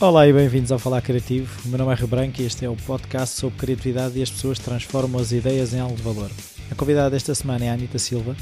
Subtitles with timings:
[0.00, 1.60] Olá e bem-vindos ao Falar Criativo.
[1.62, 4.30] O meu nome é Rio Branco e este é o podcast sobre criatividade e as
[4.30, 6.30] pessoas transformam as ideias em algo de valor.
[6.70, 8.34] A convidada desta semana é a Anita Silva.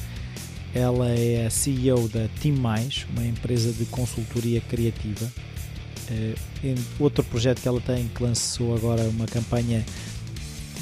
[0.73, 5.29] Ela é a CEO da Team Mais, uma empresa de consultoria criativa.
[6.09, 9.85] Uh, outro projeto que ela tem, que lançou agora uma campanha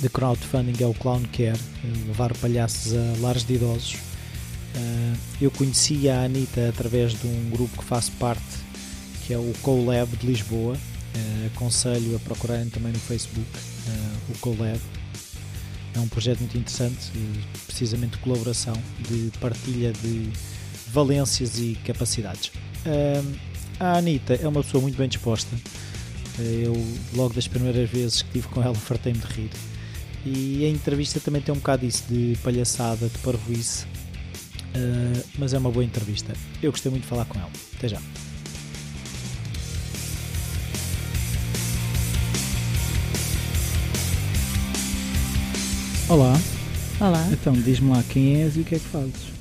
[0.03, 1.59] de crowdfunding, é o Clown Care,
[2.07, 3.95] levar palhaços a lares de idosos.
[3.95, 8.66] Uh, eu conheci a Anita através de um grupo que faço parte
[9.27, 10.75] que é o CoLab de Lisboa.
[10.75, 14.81] Uh, aconselho a procurarem também no Facebook uh, o CoLab.
[15.95, 17.11] É um projeto muito interessante,
[17.67, 18.75] precisamente de colaboração,
[19.09, 20.31] de partilha de
[20.89, 22.53] valências e capacidades.
[23.81, 25.57] a Anitta é uma pessoa muito bem disposta.
[26.39, 26.75] eu,
[27.15, 29.51] logo das primeiras vezes que estive com ela, fartei-me de rir.
[30.27, 33.87] E a entrevista também tem um bocado isso de palhaçada, de parvoíce,
[35.39, 36.35] mas é uma boa entrevista.
[36.63, 37.51] Eu gostei muito de falar com ela.
[37.79, 38.03] Até já.
[46.09, 46.35] Olá.
[47.01, 47.29] Olá.
[47.33, 49.33] Então, diz-me lá quem és e o que é que fazes?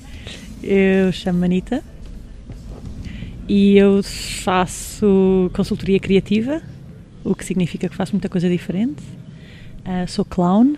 [0.64, 1.84] Eu chamo-me Anita
[3.48, 6.64] e eu faço consultoria criativa,
[7.24, 9.04] o que significa que faço muita coisa diferente.
[9.86, 10.74] Uh, sou clown.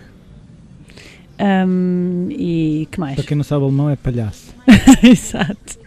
[1.40, 3.14] Um, e que mais?
[3.14, 4.54] Para quem não sabe, alemão é palhaço.
[5.02, 5.78] Exato.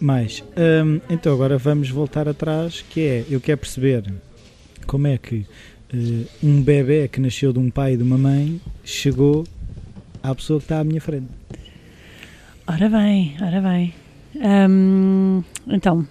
[0.00, 0.42] Mais.
[0.56, 4.02] Um, então, agora vamos voltar atrás, que é, eu quero perceber
[4.86, 5.44] como é que
[5.92, 9.44] uh, um bebê que nasceu de um pai e de uma mãe chegou
[10.22, 11.28] à pessoa que está à minha frente.
[12.66, 13.94] Ora bem, ora bem.
[14.34, 16.06] Um, então,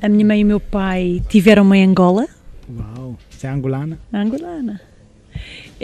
[0.00, 2.26] a minha mãe e o meu pai tiveram-me em Angola.
[2.68, 3.98] Uau, você é angolana?
[4.12, 4.80] Angolana.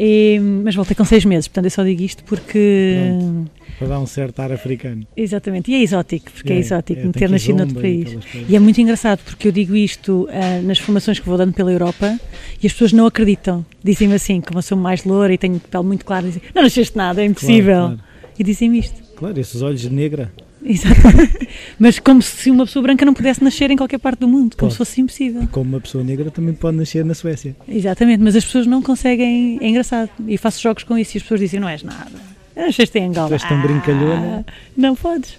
[0.00, 2.94] E, mas voltei com seis meses, portanto eu só digo isto porque.
[3.18, 5.04] Pronto, para dar um certo ar africano.
[5.16, 8.16] Exatamente, e é exótico, porque é, é exótico é, ter nascido noutro país.
[8.34, 11.52] E, e, é muito engraçado porque eu digo isto uh, nas formações que vou dando
[11.52, 12.18] pela Europa
[12.62, 13.66] e as pessoas não acreditam.
[13.82, 16.96] Dizem-me assim, como eu sou mais loura e tenho pele muito clara, dizem: Não nasceste
[16.96, 17.74] nada, é impossível.
[17.74, 18.32] Claro, claro.
[18.38, 19.02] E dizem-me isto.
[19.16, 20.32] Claro, esses olhos de negra.
[20.68, 21.48] Exatamente.
[21.78, 24.70] Mas como se uma pessoa branca não pudesse nascer em qualquer parte do mundo, como
[24.70, 25.42] se fosse impossível.
[25.42, 27.56] E como uma pessoa negra também pode nascer na Suécia.
[27.66, 29.58] Exatamente, mas as pessoas não conseguem.
[29.62, 30.10] É engraçado.
[30.26, 32.12] E faço jogos com isso e as pessoas dizem: não és nada.
[32.54, 33.28] Nasceste em Angola.
[33.28, 34.44] Tu és tão brincalhona.
[34.46, 35.38] Ah, não podes.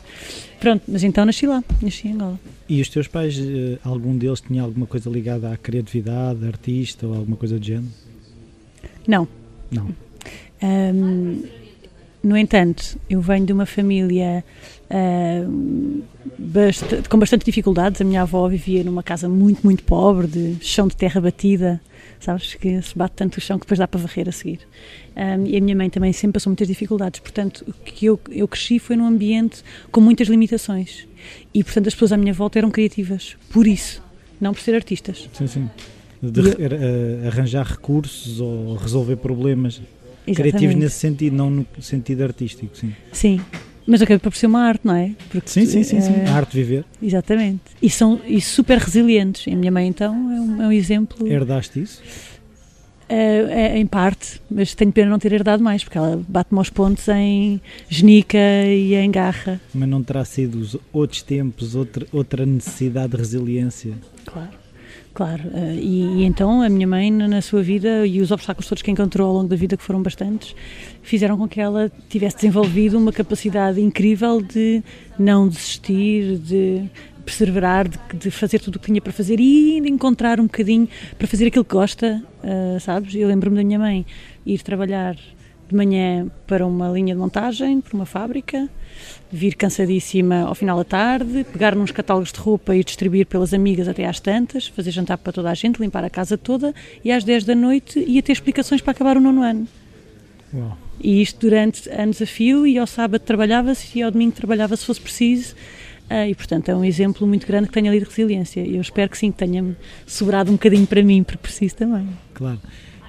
[0.59, 2.39] Pronto, mas então nasci lá, nasci em Angola.
[2.67, 7.15] E os teus pais, eh, algum deles tinha alguma coisa ligada à criatividade, artista ou
[7.15, 7.87] alguma coisa do género?
[9.07, 9.27] Não.
[9.71, 9.89] Não.
[10.61, 11.43] Um,
[12.21, 14.43] no entanto, eu venho de uma família
[14.89, 16.03] uh,
[16.37, 18.01] bastante, com bastante dificuldades.
[18.01, 21.79] A minha avó vivia numa casa muito, muito pobre, de chão de terra batida,
[22.19, 22.55] sabes?
[22.55, 24.59] Que se bate tanto o chão que depois dá para varrer a seguir.
[25.15, 27.21] Um, e a minha mãe também sempre passou muitas dificuldades.
[27.21, 31.07] Portanto, o que eu, eu cresci foi num ambiente com muitas limitações.
[31.53, 33.37] E, portanto, as pessoas à minha volta eram criativas.
[33.49, 34.03] Por isso,
[34.41, 35.29] não por ser artistas.
[35.31, 35.69] Sim, sim.
[36.21, 39.81] De eu, uh, arranjar recursos ou resolver problemas
[40.31, 40.51] Exatamente.
[40.51, 42.93] criativos nesse sentido, não no sentido artístico, sim.
[43.11, 43.41] Sim,
[43.89, 45.15] mas acaba por ser uma arte, não é?
[45.31, 46.01] Porque, sim, sim, sim, é...
[46.01, 46.13] sim.
[46.27, 46.85] A arte de viver.
[47.01, 47.61] Exatamente.
[47.81, 49.47] E são e super resilientes.
[49.47, 51.27] E a minha mãe, então, é um, é um exemplo.
[51.27, 52.01] Herdaste isso?
[53.11, 56.69] É, é, em parte, mas tenho pena não ter herdado mais, porque ela bate-me aos
[56.69, 57.59] pontos em
[57.89, 59.59] genica e em garra.
[59.73, 63.95] Mas não terá sido os outros tempos, outra, outra necessidade de resiliência?
[64.23, 64.58] Claro.
[65.19, 68.81] Claro, uh, e, e, então a minha mãe, na sua vida, e os obstáculos todos
[68.81, 70.55] que encontrou ao longo da vida, que foram bastantes,
[71.03, 74.81] fizeram com que ela tivesse desenvolvido uma capacidade incrível de
[75.19, 76.89] não desistir, de
[77.25, 80.87] perseverar, de, de fazer tudo o que tinha para fazer e de encontrar um bocadinho
[81.17, 83.13] para fazer aquilo que gosta, uh, sabes?
[83.13, 84.05] Eu lembro-me da minha mãe
[84.45, 85.17] ir trabalhar
[85.67, 88.69] de manhã para uma linha de montagem, para uma fábrica,
[89.31, 93.87] vir cansadíssima ao final da tarde, pegar nos catálogos de roupa e distribuir pelas amigas
[93.87, 96.73] até às tantas, fazer jantar para toda a gente, limpar a casa toda
[97.03, 99.67] e às 10 da noite ia ter explicações para acabar o nono ano.
[100.53, 100.77] Uau.
[101.01, 104.85] E isto durante anos a fio e ao sábado trabalhava-se e ao domingo trabalhava se
[104.85, 105.55] fosse preciso.
[106.09, 108.65] Uh, e portanto é um exemplo muito grande que tenha ali de resiliência.
[108.65, 109.75] Eu espero que sim, que tenha-me
[110.07, 112.09] sobrado um bocadinho para mim, porque preciso também.
[112.33, 112.59] Claro.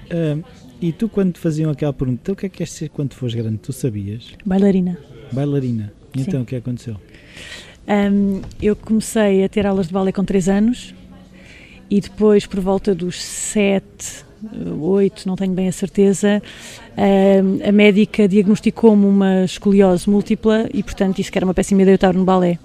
[0.05, 0.43] Uh,
[0.81, 3.13] e tu, quando te faziam aquela pergunta, então, o que é que queres ser quando
[3.13, 3.57] fores grande?
[3.59, 4.29] Tu sabias?
[4.43, 4.97] Bailarina.
[5.31, 5.93] Bailarina.
[6.15, 6.97] E então, o que aconteceu?
[7.87, 10.95] Um, eu comecei a ter aulas de balé com 3 anos
[11.87, 14.25] e depois, por volta dos 7,
[14.79, 16.41] 8, não tenho bem a certeza,
[16.97, 21.93] um, a médica diagnosticou-me uma escoliose múltipla e, portanto, disse que era uma péssima ideia
[21.93, 22.57] eu estar no balé.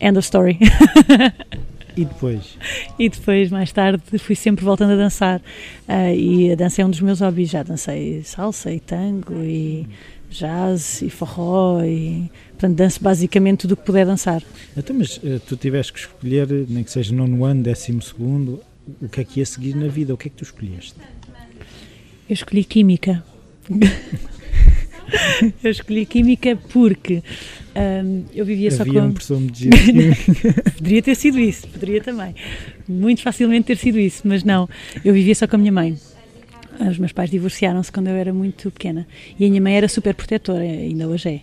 [0.00, 0.58] End of story.
[1.96, 2.58] E depois?
[2.98, 5.40] E depois, mais tarde, fui sempre voltando a dançar.
[5.88, 7.50] Uh, e a dança é um dos meus hobbies.
[7.50, 9.86] Já dancei salsa e tango e
[10.30, 14.42] jazz e forró e portanto danço basicamente tudo o que puder dançar.
[14.76, 18.60] Então, mas uh, tu tiveste que escolher, nem que seja nono ano, décimo segundo,
[19.00, 20.12] o que é que ia seguir na vida?
[20.14, 20.94] O que é que tu escolheste?
[22.28, 23.22] Eu escolhi Química.
[25.62, 27.22] eu escolhi Química porque
[27.74, 29.34] um, eu vivia Havia só com.
[29.34, 29.70] Um de
[30.76, 32.34] poderia ter sido isso, poderia também.
[32.86, 34.68] Muito facilmente ter sido isso, mas não.
[35.04, 35.96] Eu vivia só com a minha mãe.
[36.80, 39.06] Os meus pais divorciaram-se quando eu era muito pequena
[39.38, 41.40] e a minha mãe era super protetora, ainda hoje é.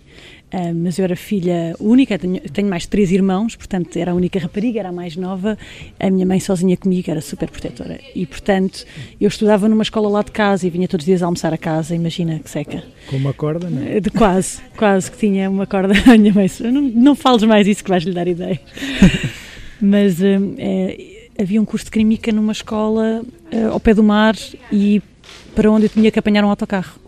[0.52, 4.38] Uh, mas eu era filha única, tenho, tenho, mais três irmãos, portanto era a única
[4.38, 5.56] rapariga, era a mais nova.
[5.98, 8.00] A minha mãe sozinha comigo era super protetora.
[8.14, 8.84] E portanto
[9.20, 11.94] eu estudava numa escola lá de casa e vinha todos os dias almoçar a casa,
[11.94, 12.82] imagina que seca.
[13.08, 14.00] Com uma corda, não é?
[14.00, 15.94] De quase, quase que tinha uma corda.
[16.10, 18.60] A minha mãe, não, não fales mais isso que vais-lhe dar ideia.
[19.80, 23.22] mas uh, é, havia um curso de química numa escola
[23.70, 24.36] ao pé do mar
[24.70, 25.02] e
[25.54, 26.98] para onde eu tinha que apanhar um autocarro.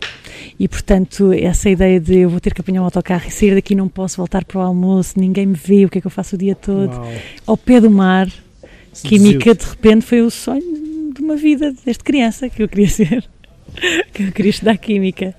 [0.59, 3.75] E, portanto, essa ideia de eu vou ter que apanhar um autocarro e sair daqui
[3.75, 6.35] não posso voltar para o almoço, ninguém me vê, o que é que eu faço
[6.35, 7.13] o dia todo, Uau.
[7.47, 8.27] ao pé do mar,
[9.03, 13.27] química, de repente foi o sonho de uma vida desde criança que eu queria ser,
[14.13, 15.35] que eu queria estudar química.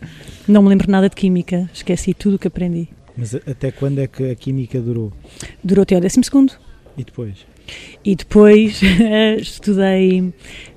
[0.47, 2.89] Não me lembro nada de química, esqueci tudo o que aprendi.
[3.17, 5.12] Mas até quando é que a química durou?
[5.62, 6.53] Durou até ao décimo segundo.
[6.99, 7.47] E depois?
[8.05, 8.81] E depois
[9.39, 10.33] estudei,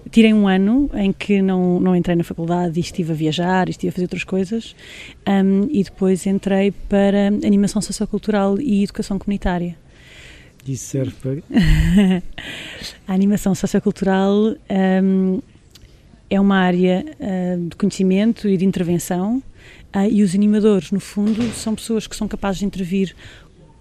[0.09, 3.89] tirei um ano em que não, não entrei na faculdade e estive a viajar estive
[3.89, 4.75] a fazer outras coisas
[5.27, 9.75] um, e depois entrei para animação sociocultural e educação comunitária.
[10.68, 11.31] Isso serve para...
[13.07, 14.56] a animação sociocultural
[15.04, 15.39] um,
[16.30, 19.42] é uma área uh, de conhecimento e de intervenção
[19.95, 23.15] uh, e os animadores, no fundo, são pessoas que são capazes de intervir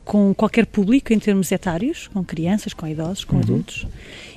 [0.05, 3.43] com qualquer público em termos etários, com crianças, com idosos, com uhum.
[3.43, 3.87] adultos,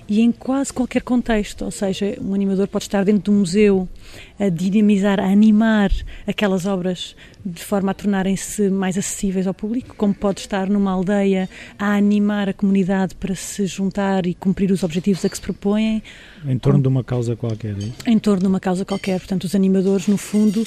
[0.10, 3.88] e em quase qualquer contexto, ou seja, um animador pode estar dentro de um museu
[4.40, 5.92] a dinamizar, a animar
[6.26, 11.50] aquelas obras de forma a tornarem-se mais acessíveis ao público, como pode estar numa aldeia
[11.78, 16.04] a animar a comunidade para se juntar e cumprir os objetivos a que se propõem.
[16.46, 17.94] Em torno de uma causa qualquer, é isso?
[18.06, 19.20] Em torno de uma causa qualquer.
[19.20, 20.66] Portanto, os animadores, no fundo,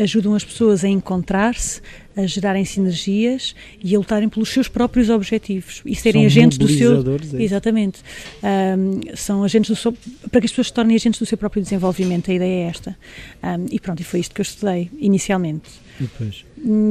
[0.00, 1.80] ajudam as pessoas a encontrar-se,
[2.16, 6.68] a gerarem sinergias e a lutarem pelos seus próprios objetivos e serem São agentes do
[6.68, 7.00] seu.
[7.38, 8.00] É Exatamente.
[8.42, 9.92] Um, são agentes do seu.
[10.30, 12.30] para que as pessoas se tornem agentes do seu próprio desenvolvimento.
[12.30, 12.96] A ideia é esta.
[13.42, 15.88] Um, e pronto, e foi isto que eu estudei inicialmente.
[15.98, 16.44] Depois?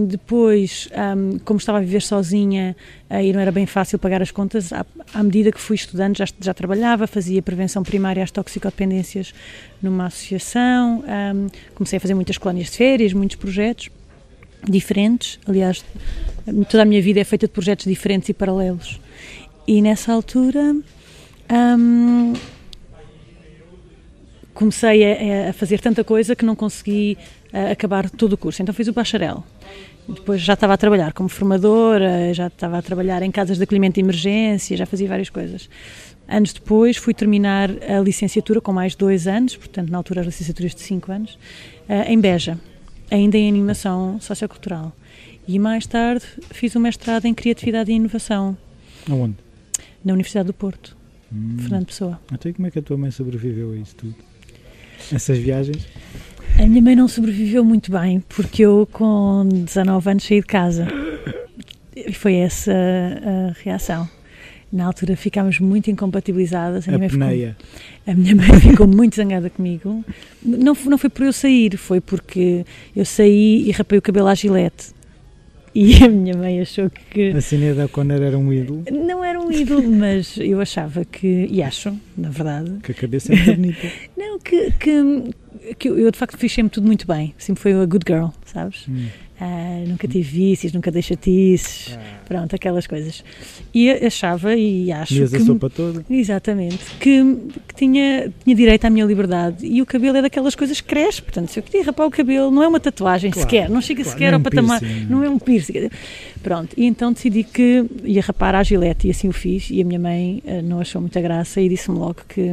[0.07, 2.75] Depois, um, como estava a viver sozinha
[3.09, 6.17] uh, e não era bem fácil pagar as contas, à, à medida que fui estudando,
[6.17, 9.33] já, já, trabalhava, fazia prevenção primária às toxicodependências
[9.81, 13.89] numa associação, um, comecei a fazer muitas colónias de férias, muitos projetos
[14.67, 15.39] diferentes.
[15.45, 15.85] Aliás,
[16.69, 18.99] toda a minha vida é feita de projetos diferentes e paralelos.
[19.65, 20.75] E nessa altura.
[21.49, 22.33] Um,
[24.57, 27.15] comecei a, a, fazer tanta coisa que não consegui
[27.71, 28.61] acabar todo o curso.
[28.61, 29.43] Então fiz o bacharel.
[30.07, 33.95] Depois já estava a trabalhar como formadora, já estava a trabalhar em casas de acolhimento
[33.95, 35.69] de emergência, já fazia várias coisas.
[36.27, 40.73] Anos depois fui terminar a licenciatura com mais dois anos, portanto na altura as licenciaturas
[40.73, 41.37] de cinco anos,
[41.89, 42.57] uh, em Beja,
[43.11, 44.93] ainda em animação sociocultural.
[45.47, 48.57] E mais tarde fiz o um mestrado em criatividade e inovação.
[49.09, 49.35] Aonde?
[50.03, 50.95] Na Universidade do Porto,
[51.33, 51.57] hum.
[51.59, 52.19] Fernando Pessoa.
[52.31, 54.15] Até como é que a tua mãe sobreviveu a isso tudo?
[55.11, 55.85] Essas viagens?
[56.59, 60.87] A minha mãe não sobreviveu muito bem, porque eu com 19 anos saí de casa.
[61.95, 64.09] E foi essa a reação.
[64.73, 66.89] Na altura ficámos muito incompatibilizadas.
[66.89, 67.27] A, a, minha, ficou,
[68.07, 70.03] a minha mãe ficou muito zangada comigo.
[70.43, 74.33] Não, não foi por eu sair, foi porque eu saí e rapei o cabelo à
[74.33, 74.96] gilete.
[75.79, 77.29] E a minha mãe achou que.
[77.29, 78.83] A Cineda Conner era um ídolo?
[78.91, 81.47] Não era um ídolo, mas eu achava que.
[81.51, 82.79] E acho, na verdade.
[82.81, 83.87] Que a cabeça é bonita.
[84.17, 87.35] não, que, que, que eu de facto fiz sempre tudo muito bem.
[87.37, 88.87] Sempre foi a good girl, sabes?
[88.89, 89.05] Hum.
[89.39, 92.21] Uh, nunca tive vícios, nunca dei chatices, ah.
[92.25, 93.23] pronto, aquelas coisas.
[93.71, 95.37] E achava e acho Mias que...
[95.37, 96.03] a sopa toda.
[96.09, 99.63] Exatamente, que, que, tinha, tinha direito à minha liberdade.
[99.67, 102.49] E o cabelo é daquelas coisas que cresce, portanto, se eu queria rapar o cabelo,
[102.49, 105.05] não é uma tatuagem claro, sequer, não chega claro, sequer ao é um patamar, piercing,
[105.05, 105.89] não é um piercing.
[106.41, 109.69] Pronto, e então decidi que ia rapar à gilete e assim o fiz.
[109.69, 112.51] E a minha mãe uh, não achou muita graça e disse-me logo que,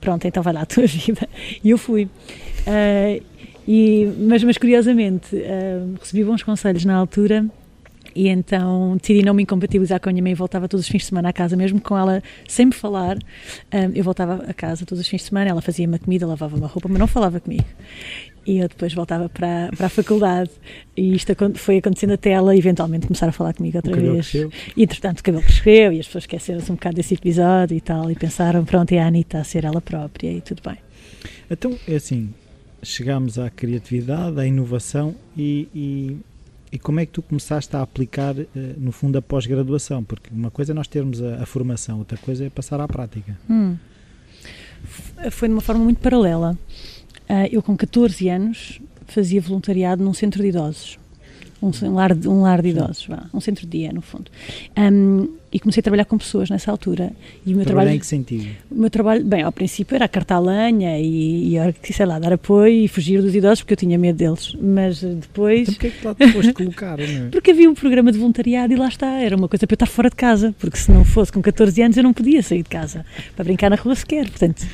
[0.00, 1.28] pronto, então vai lá a tua vida.
[1.62, 2.08] E eu fui.
[2.66, 3.37] Uh,
[3.70, 7.44] e, mas, mas curiosamente, uh, recebi bons conselhos na altura
[8.14, 11.00] e então decidi não me incompatibilizar com a minha mãe e voltava todos os fins
[11.00, 13.18] de semana à casa, mesmo com ela sem me falar.
[13.70, 16.88] Um, eu voltava a casa todos os fins de semana, ela fazia-me comida, lavava-me roupa,
[16.88, 17.66] mas não falava comigo.
[18.46, 20.50] E eu depois voltava para, para a faculdade
[20.96, 24.30] e isto foi acontecendo até ela eventualmente começar a falar comigo outra vez.
[24.30, 24.50] Cresceu.
[24.74, 28.10] E entretanto o cabelo cresceu e as pessoas esqueceram-se um bocado desse episódio e tal
[28.10, 30.78] e pensaram, pronto, é a Anitta a ser ela própria e tudo bem.
[31.50, 32.30] Então, é assim,
[32.82, 36.16] chegamos à criatividade, à inovação e, e,
[36.72, 40.04] e, como é que tu começaste a aplicar, uh, no fundo, a pós-graduação?
[40.04, 43.38] Porque uma coisa é nós termos a, a, formação, outra coisa é passar à prática.
[43.48, 43.76] Hum.
[45.30, 46.56] Foi de uma forma muito paralela.
[47.28, 50.98] Uh, eu, com 14 anos, fazia voluntariado num centro de idosos
[51.62, 54.30] um, um, lar, de, um lar de idosos, vá, um centro de dia, no fundo.
[54.76, 57.12] Um, e comecei a trabalhar com pessoas nessa altura.
[57.44, 58.48] E o meu trabalho em que sentido?
[58.70, 62.84] O meu trabalho, bem, ao princípio era cartar lenha e, e, sei lá, dar apoio
[62.84, 64.54] e fugir dos idosos porque eu tinha medo deles.
[64.60, 65.68] Mas depois.
[65.68, 67.28] Então porquê é que lá depois de colocar, não é?
[67.38, 69.86] Porque havia um programa de voluntariado e lá está, era uma coisa para eu estar
[69.86, 72.68] fora de casa, porque se não fosse com 14 anos eu não podia sair de
[72.68, 74.28] casa para brincar na rua sequer.
[74.28, 74.66] Portanto,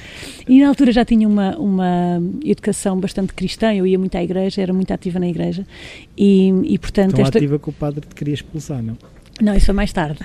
[0.49, 4.63] e na altura já tinha uma, uma educação bastante cristã, eu ia muito à igreja,
[4.63, 5.67] era muito ativa na igreja
[6.17, 7.15] e, e portanto.
[7.15, 7.39] Tão esta...
[7.39, 8.97] ativa que o padre te queria expulsar, não?
[9.41, 10.19] Não, isso foi mais tarde.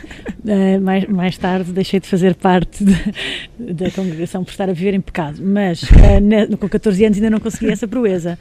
[0.43, 4.93] Uh, mais, mais tarde deixei de fazer parte de, da congregação por estar a viver
[4.93, 8.37] em pecado, mas uh, na, com 14 anos ainda não consegui essa proeza.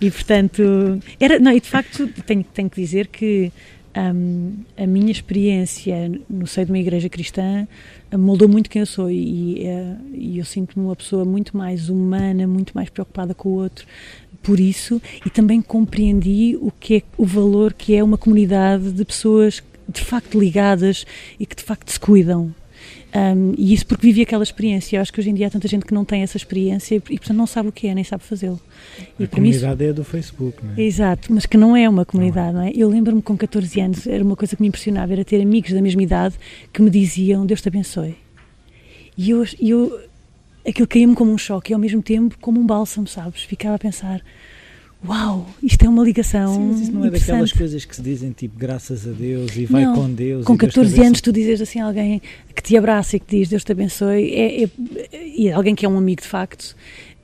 [0.00, 0.62] E portanto,
[1.20, 3.52] era, não, e de facto tenho, tenho que dizer que
[3.96, 7.66] um, a minha experiência no seio de uma igreja cristã
[8.16, 12.46] moldou muito quem eu sou e, uh, e eu sinto-me uma pessoa muito mais humana,
[12.46, 13.86] muito mais preocupada com o outro,
[14.42, 19.04] por isso e também compreendi o que é o valor que é uma comunidade de
[19.04, 21.04] pessoas de facto ligadas
[21.38, 22.54] e que de facto se cuidam.
[23.14, 24.96] Um, e isso porque vivi aquela experiência.
[24.96, 27.00] Eu acho que hoje em dia há tanta gente que não tem essa experiência e,
[27.00, 28.60] portanto, não sabe o que é, nem sabe fazê-lo.
[29.18, 29.90] A comunidade isso...
[29.90, 30.82] é do Facebook, não é?
[30.82, 32.64] Exato, mas que não é uma comunidade, não é?
[32.64, 32.72] Não é?
[32.74, 35.80] Eu lembro-me com 14 anos, era uma coisa que me impressionava, era ter amigos da
[35.80, 36.34] mesma idade
[36.72, 38.16] que me diziam Deus te abençoe.
[39.16, 39.98] E eu, eu
[40.66, 43.42] aquilo caía-me como um choque e ao mesmo tempo como um bálsamo, sabes?
[43.42, 44.20] Ficava a pensar
[45.08, 46.54] uau, isto é uma ligação.
[46.54, 49.66] Sim, mas isso não é daquelas coisas que se dizem tipo graças a Deus e
[49.66, 50.44] vai não, com Deus.
[50.44, 52.20] Com 14 anos, tu dizes assim a alguém
[52.54, 54.68] que te abraça e que diz Deus te abençoe, é, é,
[55.36, 56.74] e alguém que é um amigo de facto,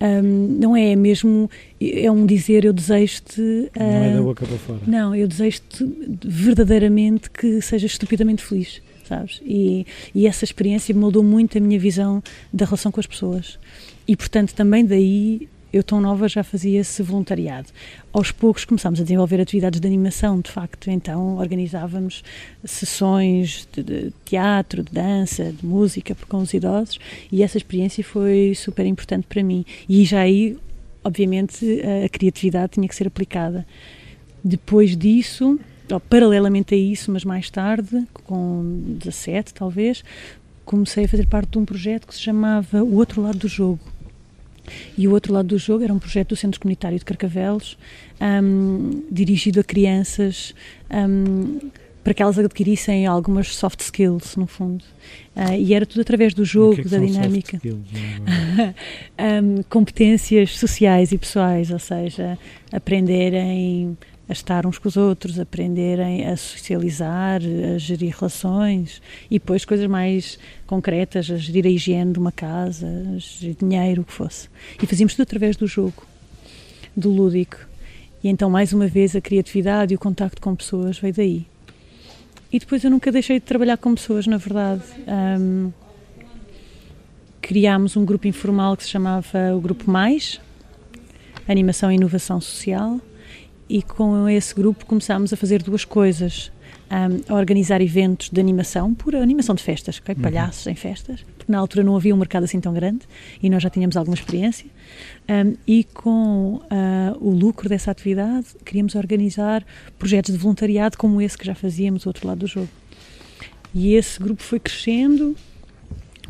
[0.03, 1.49] um, não é mesmo,
[1.81, 3.41] é um dizer eu desejo-te.
[3.41, 4.81] Uh, não é da boca para fora.
[4.87, 5.89] Não, eu desejo-te
[6.25, 8.83] verdadeiramente que sejas estupidamente feliz.
[9.09, 9.41] Sabes?
[9.45, 12.23] E, e essa experiência moldou muito a minha visão
[12.53, 13.59] da relação com as pessoas.
[14.07, 17.69] E portanto, também daí eu tão nova já fazia esse voluntariado.
[18.12, 22.23] Aos poucos começámos a desenvolver atividades de animação, de facto, então organizávamos
[22.62, 26.99] sessões de, de teatro, de dança, de música com os idosos
[27.31, 29.64] e essa experiência foi super importante para mim.
[29.88, 30.59] E já aí,
[31.02, 31.64] obviamente,
[32.05, 33.67] a, criatividade tinha que ser aplicada.
[34.45, 35.59] Depois disso,
[36.11, 40.05] paralelamente a isso, mas mais tarde, com 17 talvez,
[40.64, 43.92] comecei a fazer parte de um projeto que se chamava O Outro Lado do Jogo
[44.97, 47.76] e o outro lado do jogo era um projeto do Centro Comunitário de Carcavelos,
[48.21, 50.55] um, dirigido a crianças
[50.91, 51.71] um,
[52.02, 54.85] para que elas adquirissem algumas soft skills, no fundo.
[55.37, 57.61] Uh, e era tudo através do jogo, que é que da dinâmica.
[57.64, 62.38] um, competências sociais e pessoais, ou seja,
[62.73, 63.97] aprenderem
[64.33, 67.41] a estar uns com os outros, aprenderem a socializar,
[67.75, 72.87] a gerir relações e depois coisas mais concretas, a gerir a higiene de uma casa,
[73.15, 74.49] a gerir dinheiro, o que fosse.
[74.83, 76.03] E fazíamos tudo através do jogo,
[76.97, 77.59] do lúdico.
[78.25, 81.47] E então, mais uma vez, a criatividade e o contacto com pessoas veio daí.
[82.51, 84.83] E depois eu nunca deixei de trabalhar com pessoas, na verdade.
[85.39, 85.71] Um,
[87.41, 90.41] criámos um grupo informal que se chamava o Grupo Mais,
[91.47, 93.01] Animação e Inovação Social,
[93.73, 96.52] e com esse grupo começámos a fazer duas coisas.
[96.91, 100.14] Um, a organizar eventos de animação, por animação de festas, okay?
[100.14, 100.21] Uhum.
[100.21, 103.09] palhaços em festas, porque na altura não havia um mercado assim tão grande
[103.43, 104.67] e nós já tínhamos alguma experiência.
[105.26, 106.62] Um, e com uh,
[107.19, 109.64] o lucro dessa atividade, queríamos organizar
[109.99, 112.69] projetos de voluntariado como esse que já fazíamos do outro lado do jogo.
[113.75, 115.35] E esse grupo foi crescendo,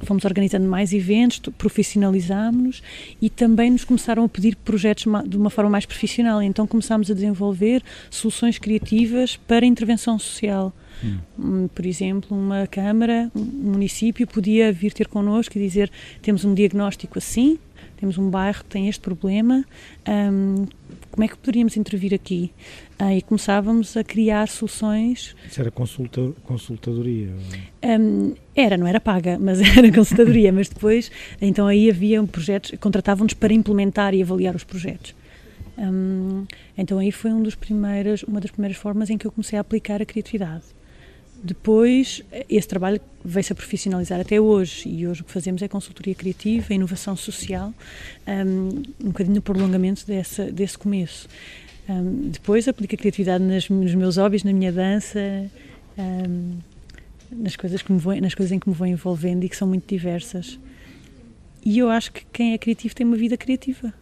[0.03, 2.83] fomos organizando mais eventos, profissionalizámos-nos
[3.21, 6.43] e também nos começaram a pedir projetos de uma forma mais profissional.
[6.43, 10.73] Então começámos a desenvolver soluções criativas para intervenção social.
[11.05, 11.19] Hum.
[11.39, 11.69] hum.
[11.75, 15.91] Por exemplo, uma Câmara, um município podia vir ter connosco e dizer:
[16.21, 17.59] temos um diagnóstico assim,
[17.97, 19.65] temos um bairro que tem este problema,
[20.09, 20.67] um,
[21.13, 22.51] como é que poderíamos intervir aqui?
[22.99, 25.37] Ah, e começávamos a criar soluções.
[25.47, 27.29] Isso era consulta, consultadoria?
[27.85, 30.51] Um, era, não era paga, mas era consultadoria.
[30.51, 35.15] mas depois, então aí havia projetos, contratavam-nos para implementar e avaliar os projetos.
[35.77, 39.59] Um, então aí foi um dos primeiros, uma das primeiras formas em que eu comecei
[39.59, 40.65] a aplicar a criatividade.
[41.45, 46.15] Depois, esse trabalho veio-se a profissionalizar até hoje e hoje o que fazemos é consultoria
[46.15, 47.75] criativa, inovação social,
[48.29, 51.29] um, um bocadinho no prolongamento dessa, desse começo.
[51.89, 55.19] Um, depois aplico a criatividade nas, nos meus hobbies, na minha dança,
[55.99, 56.59] um,
[57.33, 59.67] nas, coisas que me vou, nas coisas em que me vou envolvendo e que são
[59.67, 60.61] muito diversas.
[61.65, 63.93] E eu acho que quem é criativo tem uma vida criativa.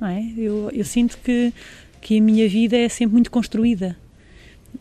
[0.00, 0.32] não é?
[0.34, 1.52] Eu, eu sinto que,
[2.00, 3.98] que a minha vida é sempre muito construída.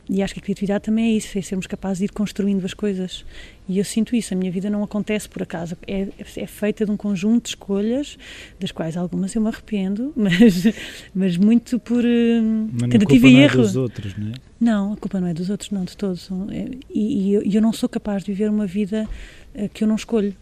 [0.10, 2.74] E acho que a criatividade também é isso, é sermos capazes de ir construindo as
[2.74, 3.26] coisas.
[3.68, 6.92] E eu sinto isso, a minha vida não acontece por acaso, é, é feita de
[6.92, 8.18] um conjunto de escolhas,
[8.60, 10.64] das quais algumas eu me arrependo, mas,
[11.14, 13.62] mas muito por uh, Mas tentativa a culpa e não é erro.
[13.64, 14.34] dos outros, não é?
[14.60, 16.30] Não, a culpa não é dos outros, não, de todos.
[16.52, 19.08] É- E, e eu, e eu não sou capaz de viver uma vida
[19.54, 20.36] eh, que eu não escolho.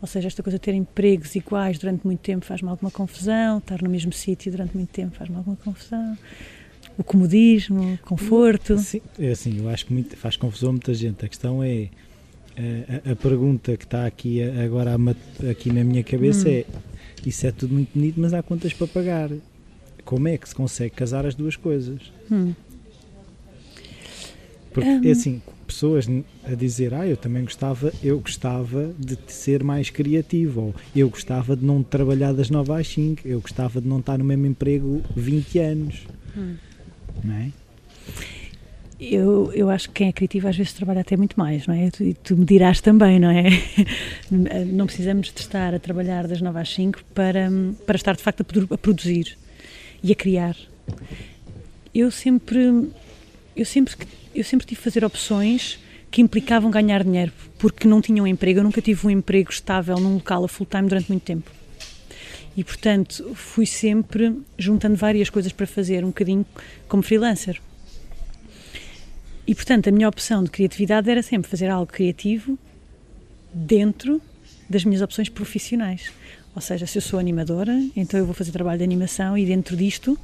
[0.00, 3.80] Ou seja, esta coisa de ter empregos iguais durante muito tempo faz-me alguma confusão, estar
[3.82, 6.16] no mesmo sítio durante muito tempo faz-me alguma confusão.
[6.98, 8.76] O comodismo, o conforto.
[8.78, 11.24] Sim, é assim, eu acho que muito- faz confusão a muita gente.
[11.24, 11.88] A questão é
[13.06, 14.94] a, a pergunta que está aqui agora
[15.50, 16.52] aqui na minha cabeça Hum.
[16.52, 16.64] é
[17.24, 19.30] isso é tudo muito bonito, mas há contas para pagar.
[20.04, 22.00] Como é que se consegue casar as duas coisas?
[22.30, 22.52] Hum.
[24.72, 25.00] Porque Hum.
[25.04, 26.06] é assim, pessoas
[26.44, 31.56] a dizer, ah, eu também gostava, eu gostava de ser mais criativo, ou eu gostava
[31.56, 35.02] de não trabalhar das 9 às 5, eu gostava de não estar no mesmo emprego
[35.16, 36.06] 20 anos,
[36.36, 36.54] Hum.
[37.24, 37.48] Não é?
[39.00, 41.90] Eu, eu acho que quem é criativo às vezes trabalha até muito mais, não é?
[41.90, 43.44] Tu, e tu me dirás também, não é?
[44.66, 47.50] Não precisamos de estar a trabalhar das 9 às 5 para,
[47.84, 49.36] para estar de facto a, produ- a produzir
[50.04, 50.56] e a criar.
[51.92, 52.90] Eu sempre,
[53.56, 53.94] eu sempre,
[54.34, 58.60] eu sempre tive de fazer opções que implicavam ganhar dinheiro, porque não tinha um emprego.
[58.60, 61.50] Eu nunca tive um emprego estável num local a full time durante muito tempo.
[62.56, 66.44] E portanto fui sempre juntando várias coisas para fazer, um bocadinho
[66.88, 67.60] como freelancer.
[69.46, 72.58] E portanto, a minha opção de criatividade era sempre fazer algo criativo
[73.52, 74.20] dentro
[74.68, 76.12] das minhas opções profissionais.
[76.54, 79.76] Ou seja, se eu sou animadora, então eu vou fazer trabalho de animação e dentro
[79.76, 80.18] disto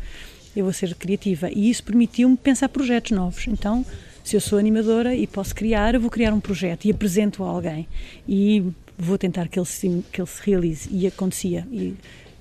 [0.54, 1.50] eu vou ser criativa.
[1.50, 3.46] E isso permitiu-me pensar projetos novos.
[3.48, 3.84] Então,
[4.22, 7.48] se eu sou animadora e posso criar, eu vou criar um projeto e apresento a
[7.48, 7.88] alguém.
[8.28, 8.62] E
[8.98, 10.88] vou tentar que ele se, que ele se realize.
[10.92, 11.66] E acontecia.
[11.70, 11.94] E,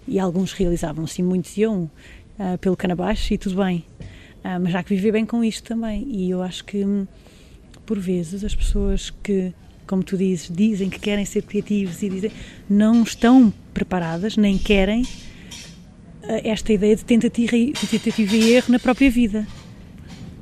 [0.07, 1.89] e alguns realizavam-se, muitos iam
[2.39, 3.85] ah, pelo canabaixo e tudo bem.
[4.43, 6.07] Ah, mas há que viver bem com isto também.
[6.09, 7.05] E eu acho que, hum,
[7.85, 9.53] por vezes, as pessoas que,
[9.85, 12.31] como tu dizes, dizem que querem ser criativos e dizem
[12.69, 15.05] não estão preparadas, nem querem
[16.23, 19.45] ah, esta ideia de tentativa, e- de tentativa e erro na própria vida.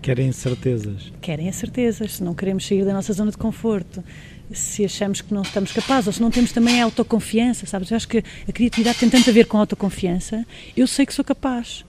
[0.01, 1.11] Querem certezas.
[1.19, 4.03] Querem as certezas, se não queremos sair da nossa zona de conforto,
[4.51, 7.89] se achamos que não estamos capazes, ou se não temos também a autoconfiança, sabes?
[7.91, 10.45] Eu acho que a criatividade tem tanto a ver com a autoconfiança.
[10.77, 11.83] Eu sei que sou capaz.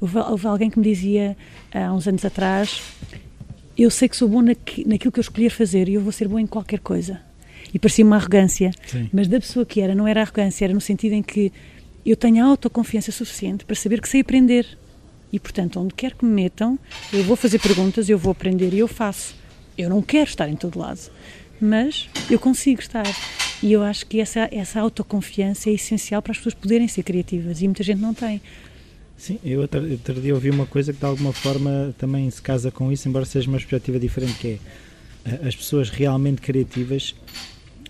[0.00, 1.36] Houve, houve alguém que me dizia
[1.72, 2.82] há uns anos atrás:
[3.76, 6.28] Eu sei que sou bom naqui- naquilo que eu escolher fazer e eu vou ser
[6.28, 7.20] bom em qualquer coisa.
[7.72, 9.08] E parecia uma arrogância, Sim.
[9.12, 11.52] mas da pessoa que era, não era arrogância, era no sentido em que
[12.04, 14.66] eu tenho a autoconfiança suficiente para saber que sei aprender.
[15.32, 16.78] E, portanto, onde quer que me metam,
[17.12, 19.34] eu vou fazer perguntas, eu vou aprender e eu faço.
[19.78, 21.00] Eu não quero estar em todo lado,
[21.64, 23.06] mas eu consigo estar.
[23.62, 27.62] E eu acho que essa, essa autoconfiança é essencial para as pessoas poderem ser criativas
[27.62, 28.40] e muita gente não tem.
[29.16, 29.80] Sim, eu outro,
[30.20, 33.48] dia ouvi uma coisa que de alguma forma também se casa com isso, embora seja
[33.48, 34.58] uma perspectiva diferente, que é
[35.24, 37.14] eh, as pessoas realmente criativas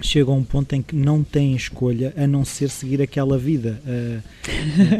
[0.02, 3.80] chegam a um ponto em que não têm escolha a não ser seguir aquela vida.
[3.87, 4.20] eh,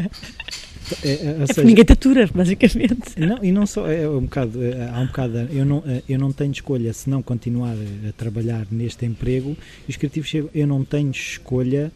[0.91, 3.19] ou É porque seja, ninguém te atura, basicamente.
[3.19, 6.19] Não, e não só, é um bocado, é, há um bocado, eu não, é, eu
[6.19, 10.67] não tenho escolha se não continuar a, trabalhar neste emprego e os criativos chegam, eu
[10.67, 11.93] não tenho escolha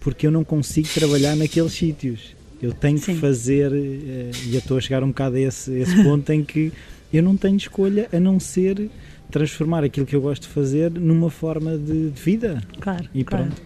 [0.00, 2.34] porque eu não consigo trabalhar naqueles sítios.
[2.62, 3.14] Eu tenho Sim.
[3.14, 6.72] que fazer, e eu estou a chegar um bocado a esse, esse ponto em que
[7.12, 8.88] eu não tenho escolha a não ser
[9.30, 12.62] transformar aquilo que eu gosto de fazer numa forma de, de vida.
[12.80, 13.08] Claro.
[13.12, 13.46] E claro.
[13.46, 13.62] pronto.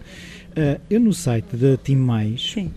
[0.55, 2.71] Eh, eu no site da Team Mais Sim.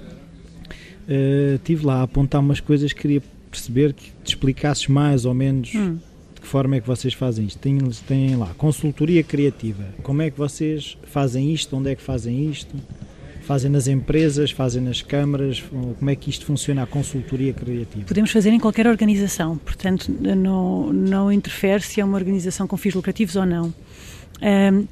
[1.09, 5.35] Uh, tive lá a apontar umas coisas que queria perceber que te explicasses mais ou
[5.35, 5.99] menos Hum.
[6.35, 7.59] de que forma é que vocês fazem isto.
[7.59, 9.85] Têm, têm lá consultoria criativa.
[10.03, 11.77] Como é que vocês fazem isto?
[11.77, 12.75] Onde é que fazem isto?
[13.43, 14.51] Fazem nas empresas?
[14.51, 15.63] Fazem nas câmaras?
[15.99, 18.07] Como é que isto funciona a consultoria criativa?
[18.07, 22.95] Podemos fazer em qualquer organização, portanto, não, não interfere se é uma organização com fins
[22.95, 23.73] lucrativos ou não.
[24.41, 24.87] Ahm,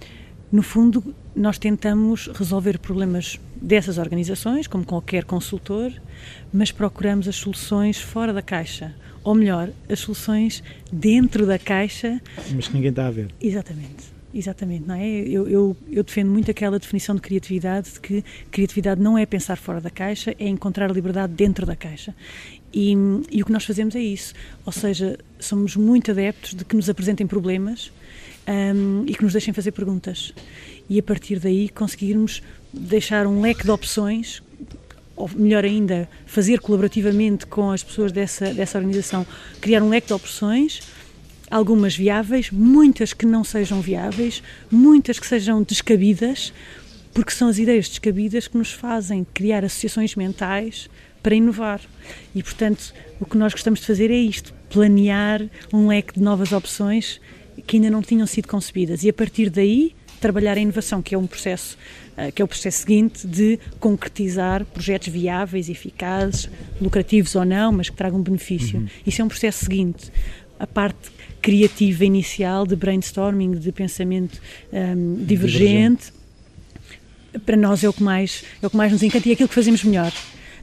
[0.53, 1.03] no fundo,
[1.35, 5.93] nós tentamos resolver problemas dessas organizações, como qualquer consultor,
[6.53, 8.95] mas procuramos as soluções fora da caixa.
[9.23, 12.21] Ou melhor, as soluções dentro da caixa
[12.53, 13.29] Mas que ninguém está a ver.
[13.41, 15.07] Exatamente, exatamente, não é?
[15.09, 19.57] Eu, eu, eu defendo muito aquela definição de criatividade, de que criatividade não é pensar
[19.57, 22.13] fora da caixa, é encontrar a liberdade dentro da caixa.
[22.75, 22.95] E,
[23.31, 24.35] e o que nós fazemos é isso,
[24.67, 27.93] ou seja, somos muito adeptos de que nos apresentem problemas
[28.75, 30.35] hum, e que nos deixem fazer perguntas.
[30.89, 34.43] E a partir daí conseguirmos deixar um leque de opções
[35.15, 39.27] ou melhor ainda, fazer colaborativamente com as pessoas dessa, dessa organização,
[39.61, 40.81] criar um leque de opções,
[41.51, 46.53] algumas viáveis, muitas que não sejam viáveis, muitas que sejam descabidas,
[47.13, 50.89] porque são as ideias descabidas que nos fazem criar associações mentais
[51.23, 51.81] para inovar.
[52.35, 56.53] E, portanto, o que nós gostamos de fazer é isto: planear um leque de novas
[56.53, 57.21] opções
[57.67, 59.05] que ainda não tinham sido concebidas.
[59.05, 61.77] E a partir daí, trabalhar a inovação, que é um processo,
[62.35, 66.49] que é o processo seguinte de concretizar projetos viáveis, eficazes,
[66.81, 68.81] lucrativos ou não, mas que tragam benefício.
[68.81, 68.89] Uhum.
[69.07, 70.13] Isso é um processo seguinte.
[70.59, 74.41] A parte criativa inicial de brainstorming, de pensamento
[74.73, 76.13] um, ehm, divergente, divergente,
[77.45, 79.49] para nós é o que mais é o que mais nos encanta e é aquilo
[79.49, 80.13] que fazemos melhor.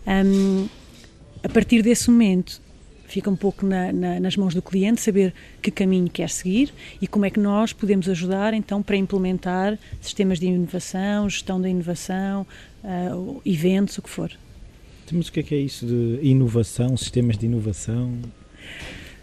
[0.07, 0.69] Um, ehm,
[1.43, 2.61] a partir desse momento,
[3.09, 7.07] fica um pouco na, na, nas mãos do cliente saber que caminho quer seguir e
[7.07, 12.45] como é que nós podemos ajudar então para implementar sistemas de inovação, gestão da inovação,
[12.83, 14.31] uh, eventos, o que for.
[15.11, 18.13] Mas o que é que é isso de inovação, sistemas de inovação?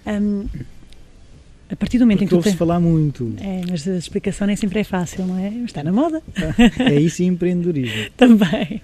[0.05, 0.46] Um,
[1.68, 2.44] a partir do momento Porque em que.
[2.44, 2.57] Tem...
[2.57, 3.35] falar muito.
[3.40, 5.49] É, mas a explicação nem sempre é fácil, não é?
[5.64, 6.22] Está na moda.
[6.79, 8.11] é isso e empreendedorismo.
[8.16, 8.83] Também.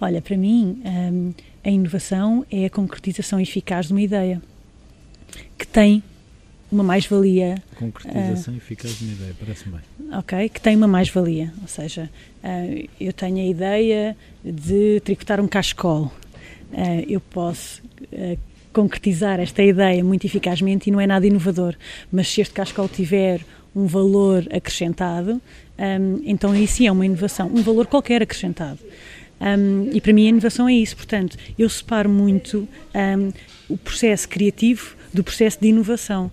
[0.00, 1.32] Olha, para mim, um,
[1.66, 4.40] a inovação é a concretização eficaz de uma ideia
[5.58, 6.00] que tem
[6.70, 7.60] uma mais-valia.
[7.76, 9.80] Concretização uh, eficaz de uma ideia, parece bem.
[10.16, 11.52] Ok, que tem uma mais-valia.
[11.60, 12.08] Ou seja,
[12.44, 16.12] uh, eu tenho a ideia de tricotar um cachecol.
[16.72, 17.82] Uh, eu posso
[18.72, 21.74] concretizar esta ideia muito eficazmente e não é nada inovador.
[22.12, 23.40] Mas se este cachecol tiver
[23.74, 25.40] um valor acrescentado,
[25.78, 28.78] um, então sim é uma inovação, um valor qualquer acrescentado.
[29.40, 33.32] Um, e para mim a inovação é isso, portanto, eu separo muito um,
[33.68, 36.30] o processo criativo do processo de inovação.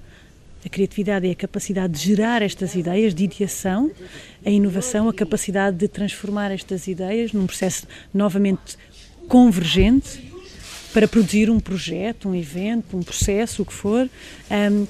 [0.66, 3.92] A criatividade é a capacidade de gerar estas ideias de ideação,
[4.46, 8.78] a inovação, a capacidade de transformar estas ideias num processo novamente
[9.28, 10.32] convergente
[10.94, 14.10] para produzir um projeto, um evento, um processo, o que for,
[14.50, 14.88] um,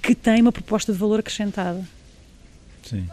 [0.00, 1.86] que tem uma proposta de valor acrescentada.
[2.82, 3.06] Sim.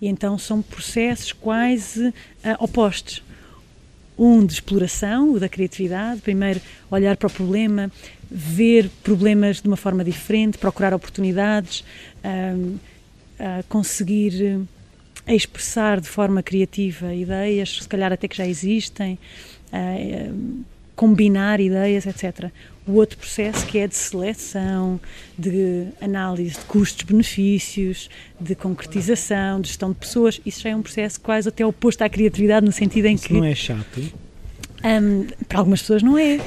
[0.00, 2.12] E então são processos quase uh,
[2.60, 3.22] opostos
[4.18, 7.90] um de exploração, o da criatividade, primeiro olhar para o problema,
[8.30, 11.84] ver problemas de uma forma diferente, procurar oportunidades,
[12.24, 12.78] um,
[13.68, 19.18] conseguir uh, expressar de forma criativa ideias, se calhar até que já existem,
[19.72, 22.50] uh, combinar ideias, etc.
[22.86, 25.00] O outro processo que é de seleção,
[25.36, 28.08] de análise de custos-benefícios,
[28.40, 32.08] de concretização, de gestão de pessoas, isso já é um processo quase até oposto à
[32.08, 33.34] criatividade, no sentido em isso que.
[33.34, 34.02] não é chato?
[34.84, 36.38] Um, para algumas pessoas não é.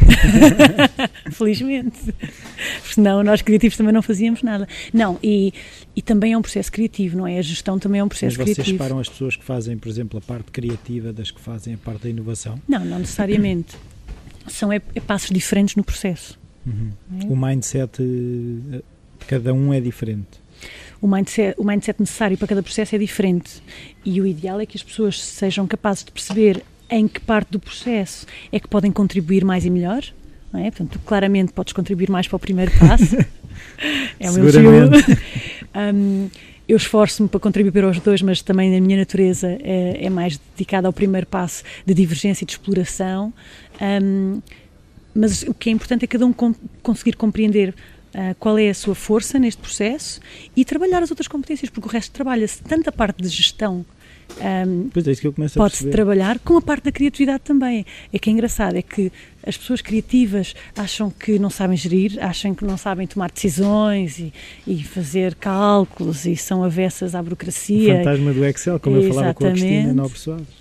[1.32, 1.99] Felizmente.
[2.04, 4.65] Porque senão nós criativos também não fazíamos nada.
[4.93, 5.54] Não, e,
[5.93, 7.38] e também é um processo criativo, não é?
[7.38, 8.78] A gestão também é um processo Mas vocês criativo.
[8.78, 11.78] vocês separam as pessoas que fazem, por exemplo, a parte criativa das que fazem a
[11.78, 12.62] parte da inovação?
[12.65, 13.75] Não, não necessariamente
[14.47, 16.39] são é, é passos diferentes no processo.
[16.65, 16.91] Uhum.
[17.21, 17.25] É?
[17.25, 18.82] O mindset de eh,
[19.28, 20.39] cada um é diferente.
[21.02, 23.62] O mindset, o mindset necessário para cada processo é diferente
[24.04, 27.60] e o ideal é que as pessoas sejam capazes de perceber em que parte do
[27.60, 30.04] processo é que podem contribuir mais e melhor.
[30.52, 30.71] Não é?
[30.71, 33.15] Portanto, tu claramente podes contribuir mais para o primeiro passo.
[34.19, 34.45] é o meu
[35.75, 36.30] um,
[36.69, 40.39] eu esforço-me para contribuir para os dois, mas também a minha natureza é, é mais
[40.55, 43.34] dedicada ao primeiro passo de divergência e de exploração.
[43.82, 44.39] Um,
[45.15, 46.34] mas o que é importante é cada um
[46.84, 47.73] conseguir compreender
[48.13, 50.21] uh, qual é a sua força neste processo
[50.55, 53.84] e trabalhar as outras competências, porque o resto trabalha-se tanto a parte de gestão
[54.37, 57.41] um, pois é, isso que eu começo a Pode-se trabalhar com a parte da criatividade
[57.43, 57.85] também.
[58.13, 59.11] É que é engraçado, é que
[59.45, 64.33] as pessoas criativas acham que não sabem gerir, acham que não sabem tomar decisões e,
[64.65, 67.95] e fazer cálculos e são avessas à burocracia.
[67.95, 69.09] O fantasma do Excel, como Exatamente.
[69.09, 70.59] eu falava com a Cristina Nobre Soares.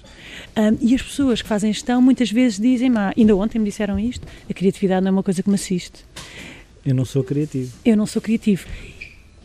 [0.57, 3.99] Um, e as pessoas que fazem gestão muitas vezes dizem, ah, ainda ontem me disseram
[3.99, 6.05] isto, a criatividade não é uma coisa que me assiste.
[6.85, 7.73] Eu não sou criativo.
[7.85, 8.67] Eu não sou criativo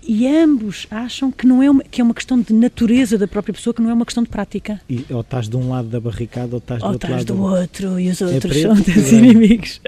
[0.08, 3.54] e ambos acham que não é uma, que é uma questão de natureza da própria
[3.54, 4.82] pessoa, que não é uma questão de prática.
[4.89, 7.16] E, ou estás de um lado da barricada ou estás do ou outro lado.
[7.16, 9.82] Ou estás do outro e os é outros é são teus inimigos.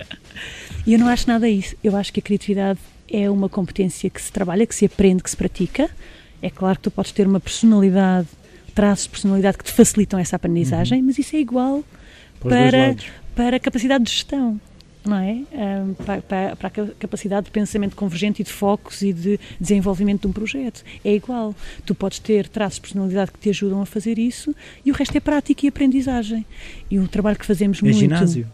[0.86, 1.76] E eu não acho nada isso.
[1.84, 2.80] Eu acho que a criatividade
[3.12, 5.90] é uma competência que se trabalha, que se aprende, que se pratica.
[6.42, 8.28] É claro que tu podes ter uma personalidade,
[8.74, 11.08] traços de personalidade que te facilitam essa aprendizagem, uhum.
[11.08, 11.84] mas isso é igual
[12.40, 12.96] para,
[13.36, 14.60] para a capacidade de gestão
[15.06, 15.42] não é?
[16.06, 20.28] Para, para, para, a capacidade de pensamento convergente e de focos e de desenvolvimento de
[20.28, 20.84] um projeto.
[21.04, 21.56] É igual.
[21.86, 25.16] Tu podes ter traços de personalidade que te ajudam a fazer isso e o resto
[25.16, 26.46] é prática e aprendizagem.
[26.90, 27.98] E o trabalho que fazemos é muito.
[27.98, 28.48] ginásio.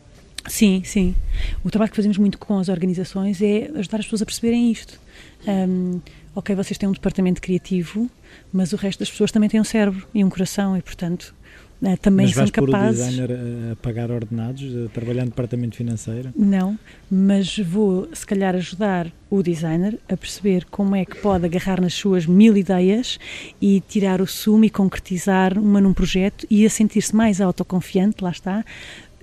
[0.47, 1.15] Sim, sim.
[1.63, 4.99] O trabalho que fazemos muito com as organizações é ajudar as pessoas a perceberem isto.
[5.47, 5.99] Um,
[6.35, 8.09] ok, vocês têm um departamento criativo,
[8.51, 11.33] mas o resto das pessoas também têm um cérebro e um coração e, portanto,
[11.81, 12.99] né, também mas são capazes.
[12.99, 16.31] Mas o designer a pagar ordenados, a trabalhar no departamento financeiro?
[16.35, 16.77] Não,
[17.09, 21.95] mas vou se calhar ajudar o designer a perceber como é que pode agarrar nas
[21.95, 23.17] suas mil ideias
[23.59, 28.29] e tirar o sumo e concretizar uma num projeto e a sentir-se mais autoconfiante, lá
[28.29, 28.63] está,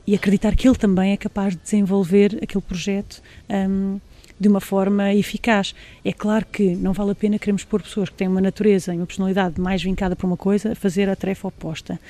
[0.04, 4.00] e acreditar que ele também é capaz de desenvolver aquele projeto um,
[4.40, 5.74] de uma forma eficaz.
[6.04, 8.96] É claro que não vale a pena queremos pôr pessoas que têm uma natureza e
[8.96, 12.00] uma personalidade mais vincada para uma coisa a fazer a tarefa oposta.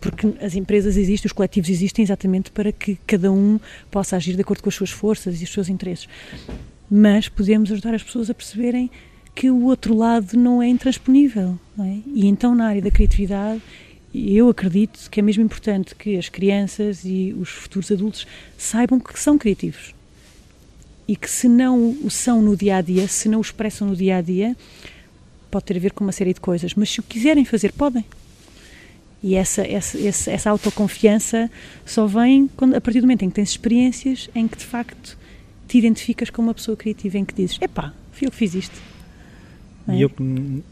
[0.00, 3.58] Porque as empresas existem, os coletivos existem exatamente para que cada um
[3.90, 6.08] possa agir de acordo com as suas forças e os seus interesses.
[6.90, 8.90] Mas podemos ajudar as pessoas a perceberem
[9.34, 11.58] que o outro lado não é intransponível.
[11.76, 11.98] Não é?
[12.14, 13.62] E então, na área da criatividade,
[14.14, 18.26] eu acredito que é mesmo importante que as crianças e os futuros adultos
[18.58, 19.94] saibam que são criativos.
[21.08, 23.96] E que se não o são no dia a dia, se não o expressam no
[23.96, 24.56] dia a dia,
[25.50, 28.04] pode ter a ver com uma série de coisas, mas se o quiserem fazer, podem.
[29.22, 31.50] E essa, essa, essa autoconfiança
[31.86, 35.16] só vem quando, a partir do momento em que tens experiências em que de facto
[35.68, 38.80] te identificas como uma pessoa criativa, em que dizes: epá, fui eu que fiz isto.
[39.88, 39.96] É?
[39.96, 40.10] E eu,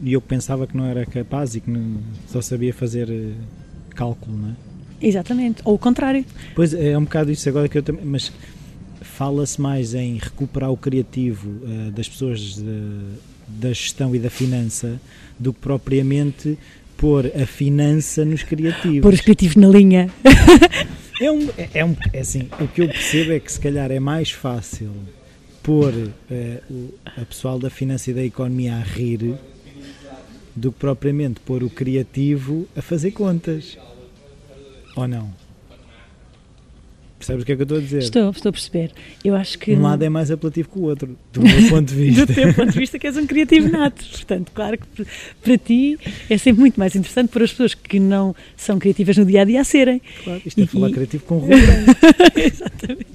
[0.05, 3.31] eu pensava que não era capaz e que não, só sabia fazer eh,
[3.95, 4.55] cálculo, não é?
[5.01, 6.23] Exatamente, ou o contrário.
[6.53, 8.05] Pois é, é um bocado isso agora que eu também.
[8.05, 8.31] Mas
[9.01, 12.99] fala-se mais em recuperar o criativo uh, das pessoas de,
[13.47, 15.01] da gestão e da finança
[15.39, 16.57] do que propriamente
[17.01, 19.01] pôr a finança nos criativos.
[19.01, 20.07] Pôr os criativos na linha.
[21.19, 23.91] é, um, é, é, um, é assim, o que eu percebo é que se calhar
[23.91, 24.91] é mais fácil
[25.63, 29.35] pôr uh, a pessoal da finança e da economia a rir
[30.55, 33.79] do que propriamente pôr o criativo a fazer contas.
[34.95, 35.40] Ou não?
[37.21, 37.99] Percebes o que é que eu estou a dizer?
[37.99, 38.91] Estou, estou a perceber.
[39.23, 39.73] Eu acho que.
[39.73, 42.25] Um lado é mais apelativo que o outro, do meu ponto de vista.
[42.25, 44.03] do teu ponto de vista, que és um criativo nato.
[44.09, 45.05] Portanto, claro que
[45.43, 49.25] para ti é sempre muito mais interessante para as pessoas que não são criativas no
[49.25, 50.01] dia a dia a serem.
[50.23, 50.93] Claro, isto é falar e...
[50.93, 51.47] criativo com o
[52.35, 53.07] Exatamente.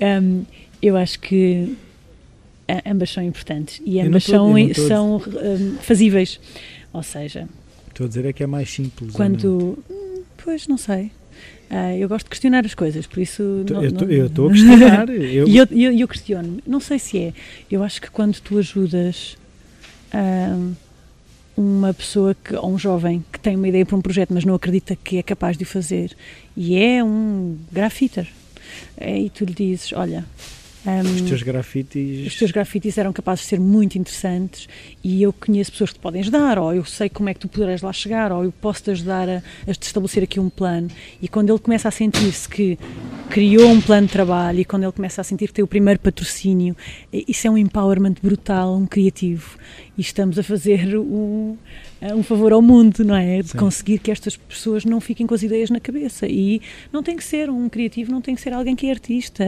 [0.00, 0.44] Um,
[0.80, 1.74] eu acho que
[2.86, 4.54] ambas são importantes e ambas tô, são,
[4.86, 6.38] são um, fazíveis.
[6.92, 7.48] Ou seja,
[7.88, 9.12] estou a dizer é que é mais simples.
[9.12, 11.10] Quando, hum, pois não sei.
[11.70, 13.42] Uh, eu gosto de questionar as coisas, por isso.
[13.70, 15.08] Não, eu estou a questionar.
[15.10, 15.48] eu...
[15.48, 16.58] E eu, eu, eu questiono.
[16.66, 17.32] Não sei se é.
[17.70, 19.36] Eu acho que quando tu ajudas
[20.12, 20.74] uh,
[21.56, 24.54] uma pessoa que, ou um jovem que tem uma ideia para um projeto, mas não
[24.54, 26.14] acredita que é capaz de o fazer,
[26.56, 28.28] e é um grafiter,
[28.96, 30.24] é, e tu lhe dizes: Olha,
[30.86, 32.26] um, os teus grafites.
[32.26, 34.68] Os teus grafites eram capazes de ser muito interessantes
[35.02, 37.48] e eu conheço pessoas que te podem ajudar, ou eu sei como é que tu
[37.48, 40.88] poderás lá chegar, ou eu posso te ajudar a, a estabelecer aqui um plano.
[41.20, 42.78] E quando ele começa a sentir-se que
[43.30, 46.00] criou um plano de trabalho e quando ele começa a sentir que tem o primeiro
[46.00, 46.76] patrocínio,
[47.12, 49.58] isso é um empowerment brutal, um criativo.
[49.96, 51.56] E estamos a fazer um,
[52.02, 53.42] um favor ao mundo, não é?
[53.42, 53.58] De Sim.
[53.58, 56.26] conseguir que estas pessoas não fiquem com as ideias na cabeça.
[56.26, 56.60] E
[56.92, 59.44] não tem que ser um criativo, não tem que ser alguém que é artista.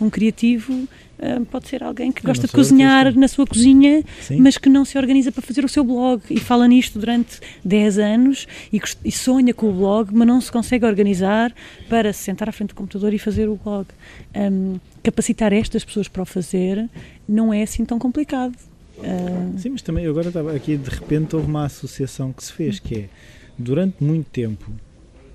[0.00, 3.20] Um criativo uh, pode ser alguém que gosta de cozinhar artista.
[3.20, 4.40] na sua cozinha, Sim.
[4.40, 7.98] mas que não se organiza para fazer o seu blog e fala nisto durante 10
[7.98, 11.54] anos e, e sonha com o blog, mas não se consegue organizar
[11.88, 13.86] para se sentar à frente do computador e fazer o blog.
[14.34, 16.88] Um, capacitar estas pessoas para o fazer
[17.28, 18.54] não é assim tão complicado.
[18.98, 19.58] Uh...
[19.58, 22.94] Sim, mas também agora estava aqui de repente houve uma associação que se fez que
[22.94, 23.08] é
[23.56, 24.70] durante muito tempo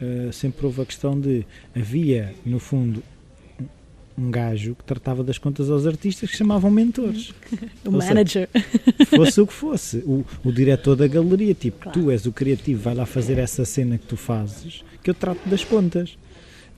[0.02, 1.46] uh, sempre houve a questão de
[1.76, 3.02] havia no fundo
[4.18, 7.34] um gajo que tratava das contas aos artistas que chamavam mentores.
[7.84, 8.48] o Ou manager.
[8.52, 9.98] Seja, fosse o que fosse.
[9.98, 12.00] O, o diretor da galeria, tipo, claro.
[12.00, 15.48] tu és o criativo, vai lá fazer essa cena que tu fazes, que eu trato
[15.50, 16.18] das contas.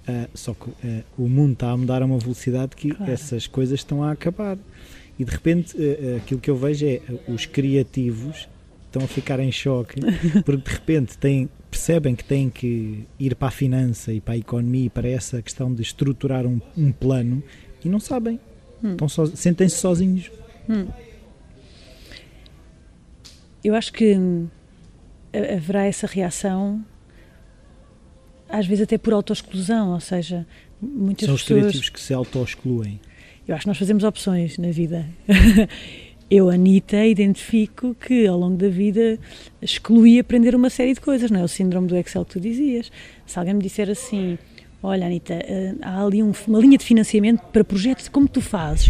[0.08, 3.12] Uh, só que uh, o mundo está a mudar a uma velocidade que claro.
[3.12, 4.58] essas coisas estão a acabar.
[5.18, 8.48] E de repente uh, aquilo que eu vejo é os criativos
[8.86, 10.00] estão a ficar em choque
[10.46, 14.38] porque de repente têm, percebem que têm que ir para a finança e para a
[14.38, 17.44] economia e para essa questão de estruturar um, um plano
[17.84, 18.40] e não sabem.
[18.84, 18.98] Hum.
[19.08, 20.32] So, Sentem-se sozinhos.
[20.70, 20.88] Hum.
[23.64, 24.48] Eu acho que hum,
[25.34, 26.84] haverá essa reação
[28.50, 30.46] às vezes até por autoexclusão, ou seja,
[30.82, 31.48] muitas São pessoas...
[31.48, 33.00] São os criativos que se autoexcluem.
[33.48, 35.06] Eu acho que nós fazemos opções na vida.
[36.32, 39.20] eu, Anitta, identifico que ao longo da vida
[39.62, 41.44] excluí aprender uma série de coisas, não é?
[41.44, 42.92] O síndrome do Excel que tu dizias.
[43.24, 44.40] Se alguém me disser assim,
[44.82, 48.90] olha Anitta, eh, há ali um, uma linha de financiamento para projetos, como tu fazes?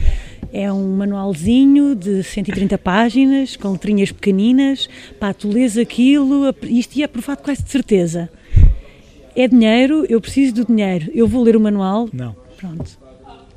[0.53, 4.87] É um manualzinho de 130 páginas, com letrinhas pequeninas,
[5.19, 8.29] pá, tu lês aquilo, isto ia aprovado quase de certeza.
[9.35, 12.07] É dinheiro, eu preciso do dinheiro, eu vou ler o manual.
[12.13, 12.33] Não.
[12.55, 13.04] Pronto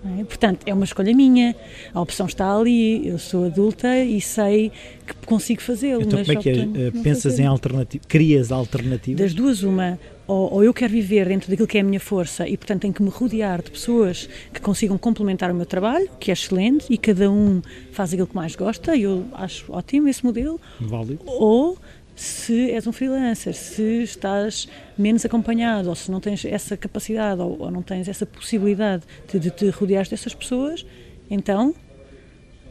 [0.04, 0.24] é?
[0.24, 1.56] Portanto, é uma escolha minha,
[1.92, 4.70] a opção está ali, eu sou adulta e sei
[5.06, 6.02] que consigo fazê-lo.
[6.02, 6.54] Então, como é que é?
[6.54, 9.20] Eh, pensas em alternativa, crias alternativas?
[9.20, 12.46] Das duas, uma, ou, ou, eu quero viver dentro daquilo que é a minha força
[12.46, 16.30] e, portanto, tenho que me rodear de pessoas que consigam complementar o meu trabalho, que
[16.30, 20.24] é excelente, e cada um faz aquilo que mais gosta, e eu acho ótimo esse
[20.24, 20.60] modelo.
[20.78, 21.20] Válido.
[21.26, 21.76] Ou
[22.18, 27.56] se és um freelancer, se estás menos acompanhado, ou se não tens essa capacidade, ou,
[27.60, 30.84] ou não tens essa possibilidade de, de te rodear dessas pessoas,
[31.30, 31.72] então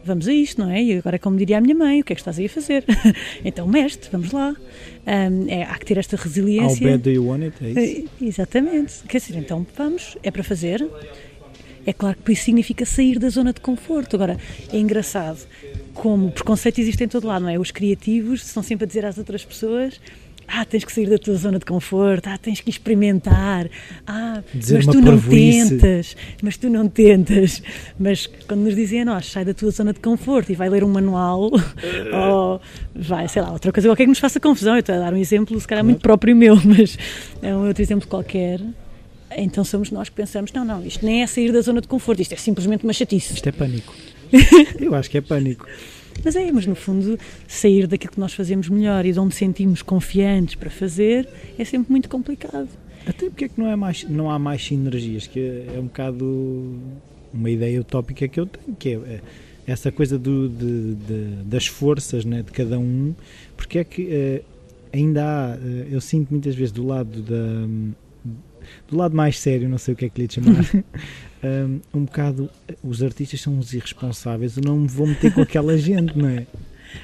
[0.04, 0.84] vamos a isto, não é?
[0.84, 2.84] E agora, como diria a minha mãe, o que é que estás aí a fazer?
[3.44, 4.54] então, mestre, vamos lá.
[5.06, 6.86] Um, é, há que ter esta resiliência.
[6.86, 7.56] How bad do you want it?
[7.62, 8.10] É isso?
[8.22, 9.04] Eh, exatamente.
[9.08, 10.86] Quer dizer, então vamos, é para fazer.
[11.86, 14.18] É claro que isso significa sair da zona de conforto.
[14.18, 14.38] Agora,
[14.74, 15.40] é engraçado
[15.98, 17.60] como o preconceito existe em todo lado, não é?
[17.60, 20.00] Os criativos estão sempre a dizer às outras pessoas
[20.48, 23.70] ah, tens que sair da tua zona de conforto, ah, tens que experimentar,
[24.06, 27.62] ah, Dizer mas tu não tentas, mas tu não tentas.
[28.00, 30.84] Mas quando nos dizem a nós, sai da tua zona de conforto e vai ler
[30.84, 31.52] um manual,
[32.14, 32.62] ou
[32.96, 35.18] vai, sei lá, outra coisa qualquer que nos faça confusão, eu estou a dar um
[35.18, 36.98] exemplo, se calhar muito próprio meu, mas
[37.42, 38.62] é um outro exemplo qualquer.
[39.36, 42.22] Então somos nós que pensamos, não, não, isto nem é sair da zona de conforto,
[42.22, 43.34] isto é simplesmente uma chatice.
[43.34, 43.94] Isto é pânico.
[44.80, 45.68] eu acho que é pânico.
[46.24, 49.82] Mas é, mas no fundo, sair daquilo que nós fazemos melhor e de onde sentimos
[49.82, 52.70] confiantes para fazer é sempre muito complicado.
[53.06, 56.76] Até porque é que não, é mais, não há mais sinergias, que é um bocado
[57.34, 59.22] uma ideia utópica que eu tenho, que é, é
[59.68, 63.14] essa coisa do, de, de, das forças né, de cada um,
[63.56, 64.42] porque é que eh,
[64.94, 67.68] ainda há, eh, eu sinto muitas vezes do lado da
[68.88, 70.66] do lado mais sério, não sei o que é que lhe chamar,
[71.44, 72.50] um, um bocado
[72.84, 76.48] os artistas são uns irresponsáveis, eu não me vou meter com aquela gente, não é?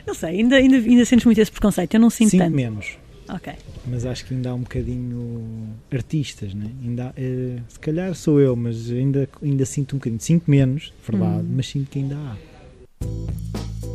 [0.08, 2.56] Não sei, ainda, ainda, ainda sentes muito esse preconceito, eu não sinto, sinto tanto.
[2.56, 2.98] menos.
[3.30, 3.54] Ok.
[3.88, 6.70] Mas acho que ainda há um bocadinho artistas, né?
[6.84, 10.22] ainda há, uh, se calhar sou eu, mas ainda, ainda sinto um bocadinho.
[10.22, 11.54] Sinto menos, verdade, hum.
[11.56, 12.36] mas sinto que ainda há.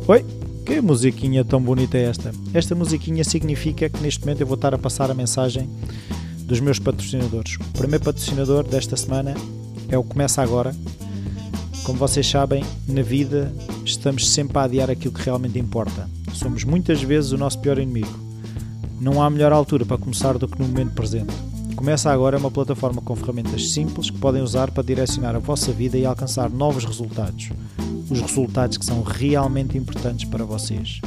[0.07, 0.25] Oi,
[0.65, 2.31] que musiquinha tão bonita é esta?
[2.53, 5.69] Esta musiquinha significa que neste momento eu vou estar a passar a mensagem
[6.43, 7.55] dos meus patrocinadores.
[7.55, 9.35] O primeiro patrocinador desta semana
[9.89, 10.75] é o Começa Agora.
[11.83, 16.07] Como vocês sabem, na vida estamos sempre a adiar aquilo que realmente importa.
[16.33, 18.29] Somos muitas vezes o nosso pior inimigo.
[19.01, 21.33] Não há melhor altura para começar do que no momento presente.
[21.75, 25.71] Começa Agora é uma plataforma com ferramentas simples que podem usar para direcionar a vossa
[25.71, 27.49] vida e alcançar novos resultados.
[28.09, 30.99] Os resultados que são realmente importantes para vocês.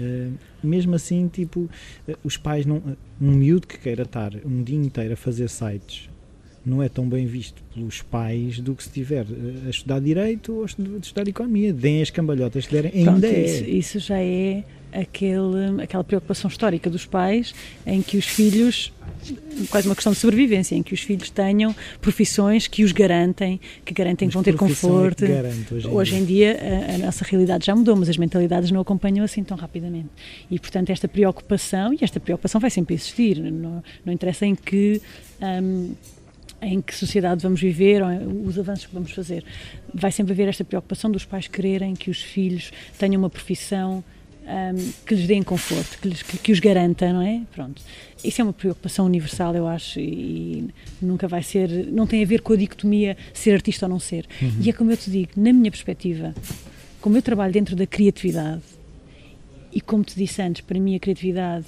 [0.00, 1.70] Uh, mesmo assim, tipo,
[2.08, 2.82] uh, os pais não.
[3.20, 6.08] Um miúdo que queira estar um dia inteiro a fazer sites
[6.68, 10.52] não é tão bem visto pelos pais do que se estiver eh, a estudar Direito
[10.52, 11.72] ou a estudar Economia.
[11.72, 13.44] Deem as cambalhotas que derem, ainda Pronto, é.
[13.44, 17.54] Isso, isso, já é aquele, aquela preocupação histórica dos pais
[17.86, 18.92] em que os filhos
[19.70, 23.92] quase uma questão de sobrevivência, em que os filhos tenham profissões que os garantem, que
[23.92, 25.24] garantem que vão ter é conforto.
[25.24, 28.70] É hoje, hoje em dia, dia a, a, nossa realidade já mudou, mas as mentalidades
[28.70, 30.08] não acompanham assim tão rapidamente.
[30.50, 35.00] E, portanto, esta preocupação, e esta preocupação vai sempre existir, não, não interessa em que.
[35.40, 35.92] Um,
[36.60, 38.02] em que sociedade vamos viver,
[38.44, 39.44] os avanços que vamos fazer.
[39.94, 44.02] Vai sempre haver esta preocupação dos pais quererem que os filhos tenham uma profissão
[44.48, 47.42] um, que lhes dê conforto, que, lhes, que, que, os garanta, não é?
[47.54, 47.82] Pronto.
[48.24, 50.68] Isso é uma preocupação universal, eu acho, e
[51.00, 51.68] nunca vai ser.
[51.92, 54.26] Não tem a ver com a dicotomia ser artista ou não ser.
[54.40, 54.52] Uhum.
[54.62, 56.34] E é como eu te digo, na minha perspectiva,
[57.00, 58.62] como eu trabalho dentro da criatividade,
[59.72, 61.66] e como te disse antes, para mim a criatividade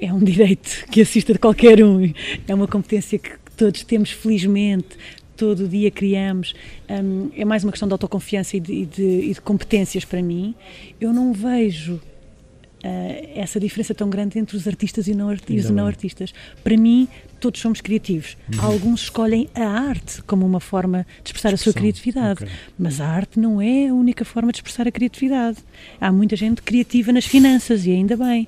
[0.00, 2.12] é um direito que assista de qualquer um,
[2.46, 4.96] é uma competência que todos temos, felizmente,
[5.36, 6.54] todo o dia criamos.
[6.88, 10.22] Um, é mais uma questão de autoconfiança e de, e, de, e de, competências para
[10.22, 10.54] mim.
[11.00, 15.70] Eu não vejo uh, essa diferença tão grande entre os artistas e, não arti os
[15.70, 16.32] não artistas.
[16.62, 17.08] Para mim,
[17.40, 18.36] todos somos criativos.
[18.54, 18.64] Uhum.
[18.64, 21.54] Alguns escolhem a arte como uma forma de expressar Expressão.
[21.54, 22.54] a sua criatividade, okay.
[22.78, 25.58] mas a arte não é a única forma de expressar a criatividade.
[26.00, 28.46] Há muita gente criativa nas finanças e ainda bem,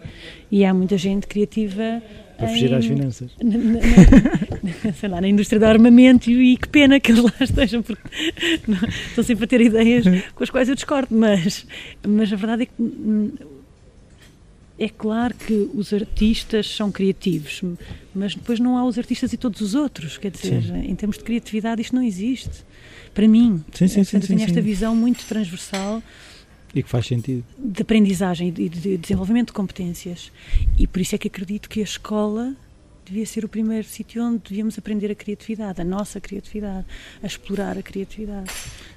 [0.50, 2.00] e há muita gente criativa
[2.40, 3.30] para fugir às finanças.
[3.42, 3.58] Na,
[4.84, 8.02] na, sei lá, na indústria do armamento e que pena que eles lá estejam, porque
[8.66, 8.78] não,
[9.08, 11.66] estão sempre a ter ideias com as quais eu discordo, mas,
[12.06, 13.30] mas a verdade é que hum,
[14.78, 17.62] é claro que os artistas são criativos,
[18.14, 20.16] mas depois não há os artistas e todos os outros.
[20.16, 20.90] Quer dizer, sim.
[20.90, 22.64] em termos de criatividade, isto não existe.
[23.12, 26.02] Para mim, sim, sim, sim, eu tenho esta visão muito transversal.
[26.74, 27.44] E que faz sentido.
[27.58, 30.30] De aprendizagem e de desenvolvimento de competências.
[30.78, 32.54] E por isso é que acredito que a escola
[33.04, 36.86] devia ser o primeiro sítio onde devíamos aprender a criatividade, a nossa criatividade,
[37.22, 38.50] a explorar a criatividade.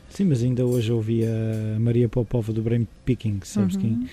[0.09, 3.81] Sim, mas ainda hoje ouvi a Maria Popova do Brain Picking, sabes uhum.
[3.81, 4.09] quem?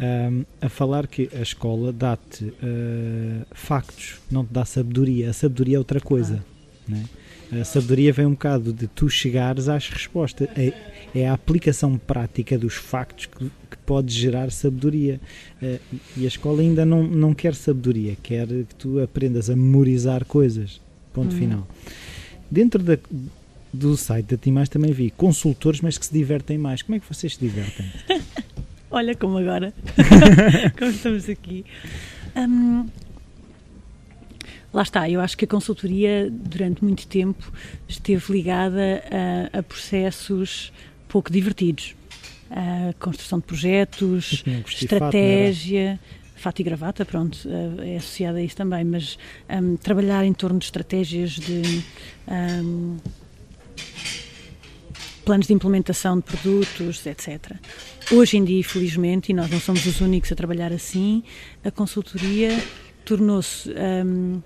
[0.00, 5.30] Um, a falar que a escola dá-te uh, factos, não te dá sabedoria.
[5.30, 6.44] A sabedoria é outra coisa.
[6.86, 7.04] Né?
[7.52, 10.48] A sabedoria vem um bocado de tu chegares às respostas.
[10.56, 10.72] É,
[11.18, 15.20] é a aplicação prática dos factos que, que pode gerar sabedoria.
[15.62, 15.78] Uh,
[16.16, 20.80] e a escola ainda não, não quer sabedoria, quer que tu aprendas a memorizar coisas.
[21.12, 21.38] Ponto uhum.
[21.38, 21.68] final.
[22.50, 22.98] Dentro da,
[23.72, 26.82] do site da Timais também vi consultores, mas que se divertem mais.
[26.82, 27.86] Como é que vocês se divertem?
[28.90, 29.74] Olha como agora,
[30.78, 31.64] como estamos aqui.
[32.34, 32.86] Um,
[34.72, 37.52] lá está, eu acho que a consultoria durante muito tempo
[37.86, 39.02] esteve ligada
[39.52, 40.72] a, a processos
[41.08, 41.94] pouco divertidos.
[42.50, 45.98] A construção de projetos, estratégia,
[46.38, 47.38] fato e gravata, pronto,
[47.82, 49.18] é associada a isso também, mas
[49.50, 51.84] um, trabalhar em torno de estratégias de
[52.28, 52.96] um,
[55.24, 57.56] planos de implementação de produtos, etc.
[58.10, 61.22] Hoje em dia, felizmente, e nós não somos os únicos a trabalhar assim,
[61.62, 62.58] a consultoria
[63.04, 64.42] tornou-se um,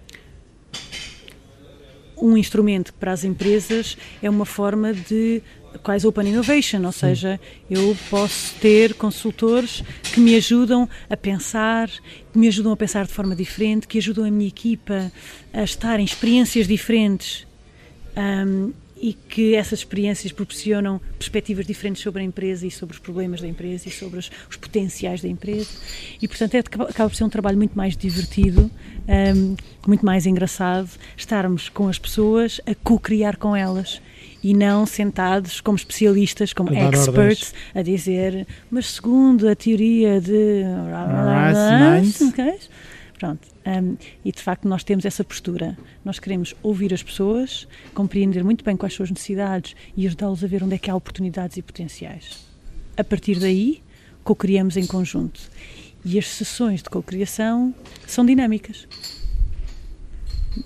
[2.17, 5.43] um instrumento que para as empresas é uma forma de
[5.83, 11.89] quase open innovation, ou seja, eu posso ter consultores que me ajudam a pensar,
[12.33, 15.13] que me ajudam a pensar de forma diferente, que ajudam a minha equipa
[15.53, 17.47] a estar em experiências diferentes
[18.17, 23.41] um, e que essas experiências proporcionam perspectivas diferentes sobre a empresa e sobre os problemas
[23.41, 25.71] da empresa e sobre os, os potenciais da empresa.
[26.21, 28.71] E, portanto, é, acaba por ser um trabalho muito mais divertido,
[29.37, 29.57] um,
[29.89, 34.01] muito mais engraçado, estarmos com as pessoas a co-criar com elas
[34.43, 40.65] e não sentados como especialistas, como experts, a dizer, mas segundo a teoria de.
[42.29, 42.59] Okay?
[43.19, 43.47] Pronto.
[43.65, 45.79] Um, e de facto nós temos essa postura.
[46.05, 50.47] Nós queremos ouvir as pessoas, compreender muito bem quais são as necessidades e ajudá-los a
[50.49, 52.45] ver onde é que há oportunidades e potenciais.
[52.97, 53.81] A partir daí,
[54.25, 55.41] co-criamos em conjunto.
[56.05, 57.73] E as sessões de co-criação
[58.09, 58.89] são dinâmicas.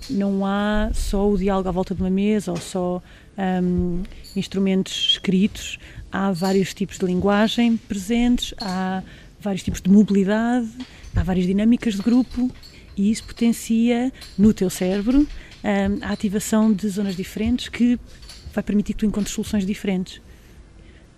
[0.09, 3.01] Não há só o diálogo à volta de uma mesa ou só
[3.37, 4.03] um,
[4.35, 5.79] instrumentos escritos.
[6.11, 9.03] Há vários tipos de linguagem presentes, há
[9.39, 10.69] vários tipos de mobilidade
[11.19, 12.49] há várias dinâmicas de grupo
[12.95, 15.19] e isso potencia no teu cérebro
[15.63, 17.99] um, a ativação de zonas diferentes que
[18.53, 20.21] vai permitir que tu encontres soluções diferentes.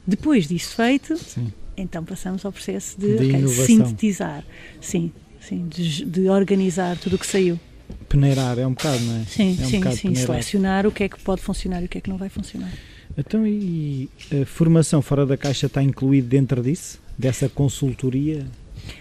[0.07, 1.53] Depois disso feito, sim.
[1.77, 4.43] então passamos ao processo de, de okay, sintetizar,
[4.81, 7.59] sim, sim, de, de organizar tudo o que saiu.
[8.07, 9.25] Peneirar é um bocado, não é?
[9.25, 10.15] Sim, é um sim, sim.
[10.15, 12.71] Selecionar o que é que pode funcionar e o que é que não vai funcionar.
[13.17, 14.09] Então, e
[14.41, 16.99] a formação fora da caixa está incluída dentro disso?
[17.17, 18.45] Dessa consultoria?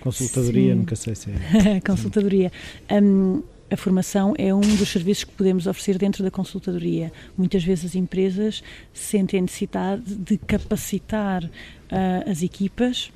[0.01, 0.79] Consultadoria, Sim.
[0.79, 1.81] nunca sei se é.
[1.87, 2.51] Consultadoria.
[2.91, 7.13] Um, a formação é um dos serviços que podemos oferecer dentro da consultadoria.
[7.37, 8.63] Muitas vezes as empresas
[8.93, 13.13] sentem necessidade de capacitar uh, as equipas.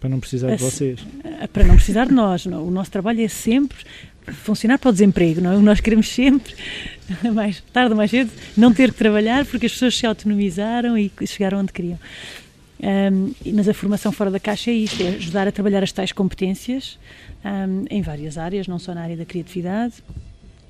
[0.00, 1.00] Para não precisar de vocês.
[1.52, 2.44] Para não precisar de nós.
[2.44, 2.66] Não.
[2.66, 3.78] O nosso trabalho é sempre
[4.26, 5.56] funcionar para o desemprego, não é?
[5.58, 6.54] Nós queremos sempre,
[7.34, 11.10] mais tarde ou mais cedo, não ter que trabalhar porque as pessoas se autonomizaram e
[11.26, 11.98] chegaram onde queriam.
[12.82, 16.10] Um, mas a formação fora da caixa é isto, é ajudar a trabalhar as tais
[16.10, 16.98] competências
[17.44, 19.94] um, em várias áreas, não só na área da criatividade,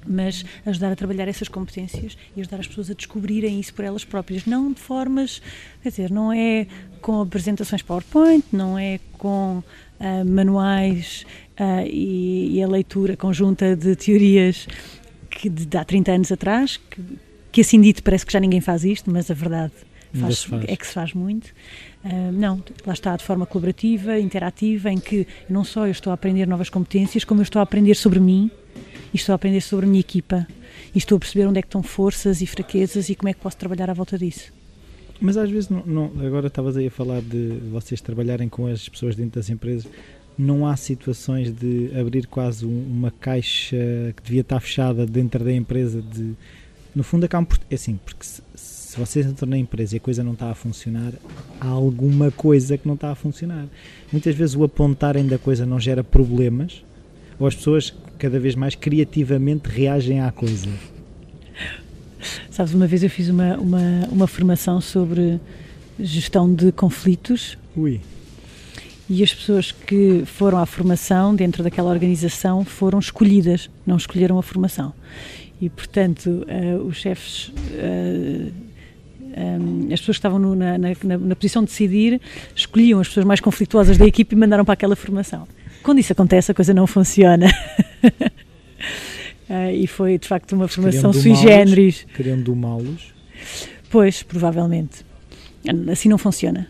[0.06, 4.04] mas ajudar a trabalhar essas competências e ajudar as pessoas a descobrirem isso por elas
[4.04, 5.40] próprias, não de formas,
[5.82, 6.66] quer dizer, não é
[7.00, 9.62] com apresentações PowerPoint, não é com
[10.00, 11.24] uh, manuais
[11.58, 14.66] uh, e, e, a leitura conjunta de teorias
[15.30, 17.02] que de, de há 30 anos atrás, que,
[17.50, 19.72] que assim dito parece que já ninguém faz isto, mas a verdade
[20.12, 20.64] faz, faz.
[20.66, 21.46] é que se faz muito.
[22.04, 26.14] Uh, não, lá está de forma colaborativa, interativa, em que não só eu estou a
[26.14, 28.50] aprender novas competências, como eu estou a aprender sobre mim
[29.12, 30.46] e estou a aprender sobre a minha equipa
[30.94, 33.40] e estou a perceber onde é que estão forças e fraquezas e como é que
[33.40, 34.52] posso trabalhar à volta disso.
[35.20, 38.88] Mas às vezes, não, não agora estavas aí a falar de vocês trabalharem com as
[38.88, 39.88] pessoas dentro das empresas,
[40.38, 43.76] não há situações de abrir quase uma caixa
[44.16, 46.34] que devia estar fechada dentro da empresa de
[46.94, 48.42] no fundo acabam por é assim porque se,
[48.92, 51.12] se vocês entram na empresa e a coisa não está a funcionar,
[51.58, 53.66] há alguma coisa que não está a funcionar.
[54.12, 56.84] Muitas vezes o apontarem da coisa não gera problemas,
[57.38, 60.68] ou as pessoas cada vez mais criativamente reagem à coisa.
[62.50, 65.40] Sabes, uma vez eu fiz uma, uma, uma formação sobre
[65.98, 67.56] gestão de conflitos.
[67.74, 67.98] Ui.
[69.08, 74.42] E as pessoas que foram à formação dentro daquela organização foram escolhidas, não escolheram a
[74.42, 74.92] formação.
[75.60, 78.52] E, portanto, uh, os chefes, uh,
[79.32, 80.88] eh, um, as pessoas que estavam no, na, na,
[81.18, 82.20] na, posição de decidir,
[82.54, 85.46] escolhiam as pessoas mais conflituosas da equipe e mandaram para aquela formação.
[85.82, 87.46] Quando isso acontece, a coisa não funciona.
[89.48, 92.06] uh, e foi, de facto, uma formação sui generis.
[92.14, 93.12] Querendo domá-los?
[93.88, 95.04] Pois, provavelmente.
[95.92, 96.68] Assim não funciona.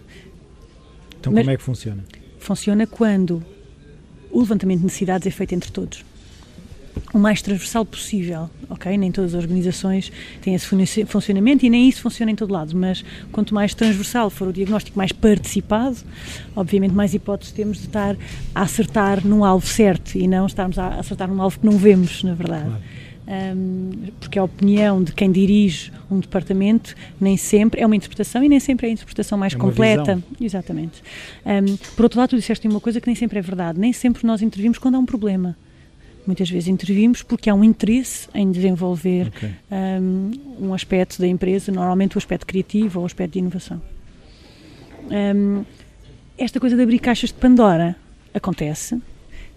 [1.18, 2.04] Então, Mas como é que funciona?
[2.42, 3.40] Funciona quando
[4.30, 6.04] o levantamento de necessidades é feito entre todos
[7.14, 8.96] o mais transversal possível, ok?
[8.96, 13.04] Nem todas as organizações têm esse funcionamento e nem isso funciona em todo lado, mas
[13.30, 15.96] quanto mais transversal for o diagnóstico, mais participado,
[16.54, 18.16] obviamente mais hipóteses temos de estar
[18.54, 22.22] a acertar num alvo certo e não estarmos a acertar num alvo que não vemos,
[22.22, 22.66] na verdade.
[22.66, 23.01] Claro.
[24.20, 28.60] Porque a opinião de quem dirige um departamento nem sempre é uma interpretação e nem
[28.60, 30.16] sempre é a interpretação mais é completa.
[30.16, 30.22] Visão.
[30.40, 31.02] Exatamente.
[31.96, 33.78] Por outro lado, tu disseste uma coisa que nem sempre é verdade.
[33.78, 35.56] Nem sempre nós intervimos quando há um problema.
[36.26, 39.50] Muitas vezes intervimos porque há um interesse em desenvolver okay.
[40.00, 40.30] um,
[40.68, 43.82] um, aspecto da empresa, normalmente o aspecto criativo ou o aspecto de inovação.
[45.10, 45.64] Um,
[46.38, 47.96] esta coisa de abrir caixas de Pandora
[48.32, 49.02] acontece,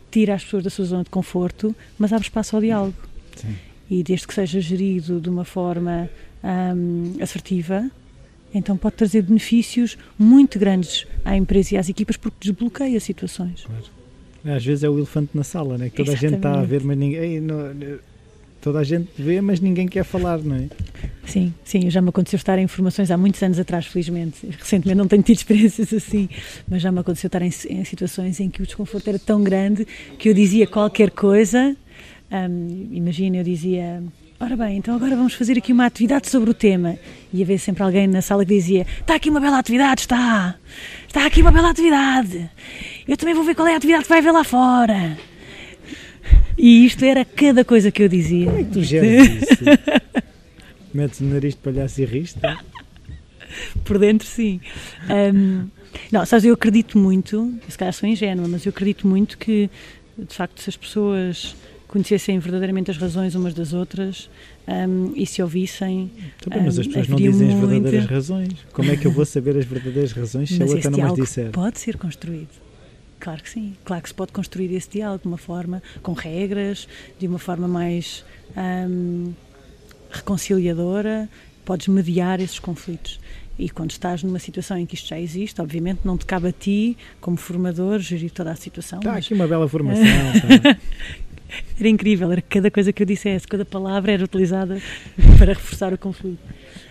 [0.10, 2.96] tira as pessoas da sua zona de conforto, mas abre espaço ao diálogo.
[3.36, 3.56] Sim.
[3.90, 6.10] E desde que seja gerido de uma forma
[6.44, 7.90] um, assertiva,
[8.54, 13.64] então pode trazer benefícios muito grandes à empresa e às equipas porque desbloqueia situações.
[13.66, 14.56] Claro.
[14.56, 15.90] Às vezes é o elefante na sala, né?
[15.90, 16.26] que toda Exatamente.
[16.26, 17.42] a gente está a ver, mas ninguém.
[17.42, 17.74] Não,
[18.62, 20.68] toda a gente vê, mas ninguém quer falar, não é?
[21.28, 24.48] Sim, sim, já me aconteceu estar em informações há muitos anos atrás, felizmente.
[24.58, 26.28] Recentemente não tenho tido experiências assim,
[26.68, 29.86] mas já me aconteceu estar em, em situações em que o desconforto era tão grande
[30.18, 31.76] que eu dizia qualquer coisa.
[32.32, 34.04] Um, imagina, eu dizia
[34.38, 36.98] Ora bem, então agora vamos fazer aqui uma atividade sobre o tema.
[37.34, 40.56] E havia sempre alguém na sala que dizia: Está aqui uma bela atividade, está!
[41.08, 42.50] Está aqui uma bela atividade!
[43.08, 45.18] Eu também vou ver qual é a atividade que vai ver lá fora.
[46.58, 48.46] E isto era cada coisa que eu dizia.
[48.46, 49.64] Como é que tu geras isso?
[50.94, 52.40] Metes o nariz de palhaço e riste?
[53.86, 54.60] Por dentro, sim.
[55.10, 55.68] Um,
[56.12, 59.70] não, sabes, eu acredito muito, se calhar sou ingênua, mas eu acredito muito que,
[60.18, 61.56] de facto, se as pessoas
[61.88, 64.30] conhecessem verdadeiramente as razões umas das outras
[64.68, 66.12] um, e se ouvissem.
[66.42, 68.54] Também, mas as pessoas não dizem as verdadeiras razões.
[68.74, 71.14] Como é que eu vou saber as verdadeiras razões se mas a outra não as
[71.14, 71.52] disser?
[71.52, 72.66] Pode ser construído.
[73.20, 76.88] Claro que sim, claro que se pode construir esse diálogo de uma forma com regras,
[77.18, 78.24] de uma forma mais
[78.56, 79.34] um,
[80.12, 81.28] reconciliadora,
[81.64, 83.20] podes mediar esses conflitos.
[83.58, 86.52] E quando estás numa situação em que isto já existe, obviamente não te cabe a
[86.52, 89.00] ti, como formador, gerir toda a situação.
[89.00, 89.26] Está mas...
[89.26, 90.04] aqui uma bela formação.
[91.80, 94.82] Era incrível, era cada coisa que eu dissesse, cada palavra era utilizada
[95.38, 96.40] para reforçar o conflito.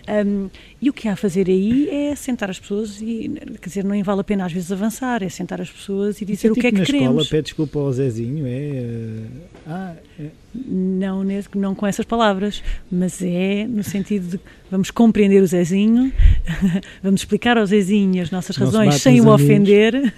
[0.07, 0.49] Um,
[0.79, 4.01] e o que há a fazer aí é sentar as pessoas e, quer dizer, não
[4.03, 6.67] vale a pena às vezes avançar, é sentar as pessoas e dizer é o que
[6.67, 7.15] é que na queremos.
[7.15, 8.51] Na escola pede desculpa ao Zezinho, é...
[8.51, 9.27] Eh,
[9.65, 10.27] ah, é...
[10.53, 11.23] Não,
[11.55, 14.39] não com essas palavras, mas é no sentido de
[14.69, 16.13] vamos compreender o Zezinho,
[17.01, 20.13] vamos explicar ao Zezinho as nossas razões sem o ofender,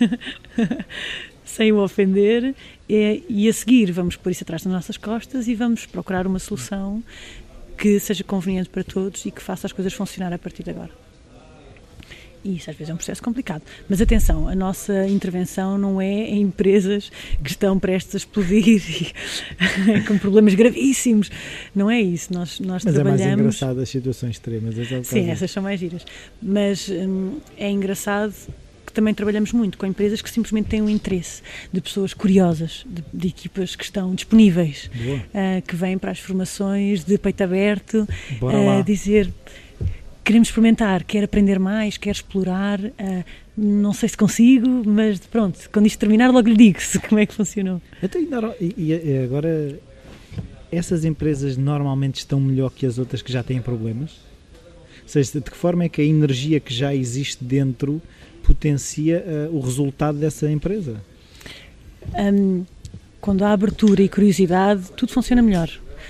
[1.46, 2.54] sem o ofender
[2.90, 6.40] é, e a seguir vamos pôr isso atrás das nossas costas e vamos procurar uma
[6.40, 7.04] solução
[7.78, 10.90] que seja conveniente para todos e que faça as coisas funcionar a partir de agora.
[12.44, 13.62] E isso às vezes é um processo complicado.
[13.90, 17.12] Mas atenção, a nossa intervenção não é em empresas
[17.44, 21.30] que estão prestes a explodir e, com problemas gravíssimos.
[21.76, 22.34] Não é isso.
[22.34, 23.22] Nós, nós Mas trabalhamos...
[23.22, 24.78] é mais engraçado as situações extremas.
[24.78, 26.06] É Sim, essas são mais giras.
[26.42, 28.34] Mas hum, é engraçado
[28.98, 33.28] também trabalhamos muito com empresas que simplesmente têm um interesse de pessoas curiosas, de, de
[33.28, 38.08] equipas que estão disponíveis, uh, que vêm para as formações de peito aberto,
[38.42, 39.32] uh, dizer
[40.24, 43.24] queremos experimentar, quer aprender mais, quer explorar, uh,
[43.56, 47.36] não sei se consigo, mas pronto, quando isto terminar logo lhe digo como é que
[47.36, 47.80] funcionou.
[48.02, 48.20] Então,
[48.60, 49.80] e agora
[50.72, 54.26] essas empresas normalmente estão melhor que as outras que já têm problemas?
[55.04, 58.02] Ou seja, de que forma é que a energia que já existe dentro
[58.48, 61.02] potencia uh, o resultado dessa empresa?
[62.18, 62.66] Um,
[63.20, 65.70] quando há abertura e curiosidade, tudo funciona melhor.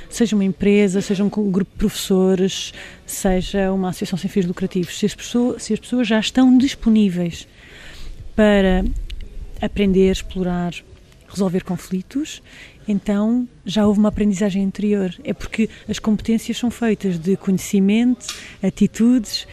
[0.10, 2.74] Seja uma empresa, seja um grupo de professores,
[3.06, 4.98] seja uma associação sem fins lucrativos.
[4.98, 7.48] Se as pessoas, se as pessoas já estão disponíveis
[8.36, 8.86] para
[9.60, 10.74] aprender, explorar,
[11.28, 12.42] resolver conflitos,
[12.88, 15.14] então já houve uma aprendizagem anterior.
[15.24, 18.28] É porque as competências são feitas de conhecimento,
[18.64, 19.48] atitudes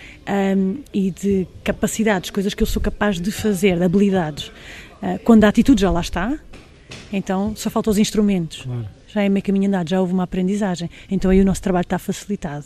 [0.57, 4.49] um, e de capacidades, coisas que eu sou capaz de fazer, de habilidades.
[5.03, 6.39] Uh, quando a atitude já lá está,
[7.13, 8.63] então só faltam os instrumentos.
[8.63, 8.87] Claro.
[9.09, 10.91] Já é meio caminho andado, já houve uma aprendizagem.
[11.11, 12.65] Então aí o nosso trabalho está facilitado.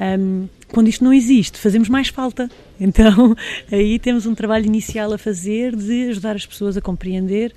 [0.00, 2.50] Um, quando isto não existe, fazemos mais falta.
[2.80, 3.36] Então,
[3.70, 7.52] aí temos um trabalho inicial a fazer de ajudar as pessoas a compreender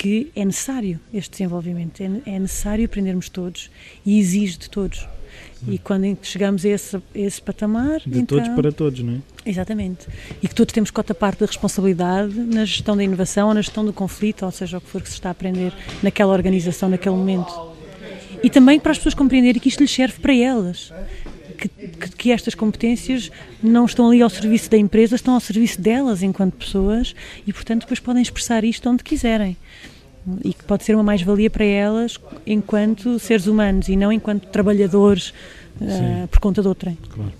[0.00, 3.70] que é necessário este desenvolvimento, é, é necessário aprendermos todos
[4.04, 5.06] e exige de todos.
[5.68, 8.00] E quando chegamos a esse, a esse patamar.
[8.06, 9.50] De então, todos para todos, não é?
[9.50, 10.06] Exatamente.
[10.42, 13.92] E que todos temos cota parte da responsabilidade na gestão da inovação, na gestão do
[13.92, 15.70] conflito, ou seja, o que for que se está a aprender
[16.02, 17.52] naquela organização, naquele momento.
[18.42, 20.90] E também para as pessoas compreenderem que isto lhes serve para elas.
[21.60, 21.68] Que,
[22.16, 23.30] que, estas competências
[23.62, 27.14] não estão ali ao serviço da empresa, estão ao serviço delas enquanto pessoas
[27.46, 29.58] e, portanto, depois podem expressar isto onde quiserem
[30.44, 35.34] e que pode ser uma mais-valia para elas enquanto seres humanos e não enquanto trabalhadores
[35.80, 36.96] uh, por conta de outrem.
[37.08, 37.32] Claro.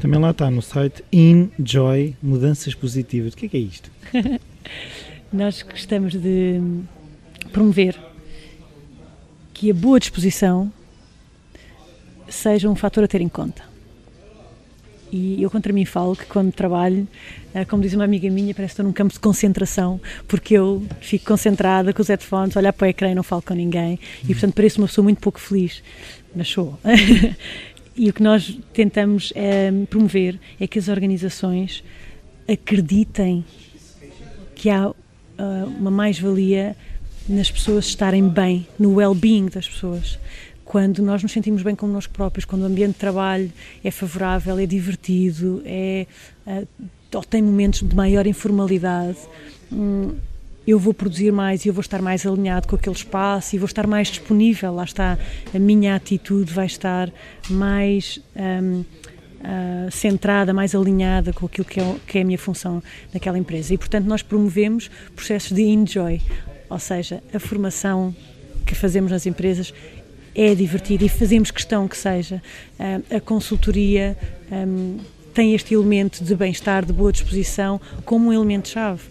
[0.00, 3.34] Também lá está no site Enjoy Mudanças Positivas.
[3.34, 3.90] O que é, que é isto?
[5.32, 6.60] Nós gostamos de
[7.52, 7.98] promover
[9.52, 10.72] que a boa disposição
[12.28, 13.67] seja um fator a ter em conta.
[15.10, 17.08] E eu contra mim falo que quando trabalho,
[17.54, 20.84] eh, como diz uma amiga minha, parece que estou num campo de concentração, porque eu
[21.00, 24.28] fico concentrada com os headphones, olhar para o ecrã e não falo com ninguém, e
[24.28, 25.82] portanto pareço uma pessoa muito pouco feliz,
[26.34, 26.78] mas sou.
[27.96, 31.82] e o que nós tentamos é, promover é que as organizações
[32.46, 33.44] acreditem
[34.54, 34.94] que há uh,
[35.78, 36.76] uma mais-valia
[37.28, 40.18] nas pessoas estarem bem, no well-being das pessoas
[40.68, 43.50] quando nós nos sentimos bem connosco próprios, quando o ambiente de trabalho
[43.82, 46.06] é favorável, é divertido, é,
[46.46, 46.68] uh,
[47.14, 49.16] ou tem momentos de maior informalidade,
[49.72, 50.14] hum,
[50.66, 53.64] eu vou produzir mais e eu vou estar mais alinhado com aquele espaço e vou
[53.64, 54.74] estar mais disponível.
[54.74, 55.18] Lá está,
[55.54, 57.10] a minha atitude vai estar
[57.48, 58.84] mais uh,
[59.90, 62.82] centrada, mais alinhada com aquilo que é, que é a minha função
[63.14, 63.72] naquela empresa.
[63.72, 66.20] E, portanto, nós promovemos processos de enjoy,
[66.68, 68.14] ou seja, a formação
[68.66, 69.72] que fazemos nas empresas
[70.38, 72.40] é divertido e fazemos questão que seja.
[72.78, 74.16] Uh, a consultoria
[74.52, 74.98] um,
[75.34, 79.02] tem este elemento de bem-estar, de boa disposição, como um elemento-chave.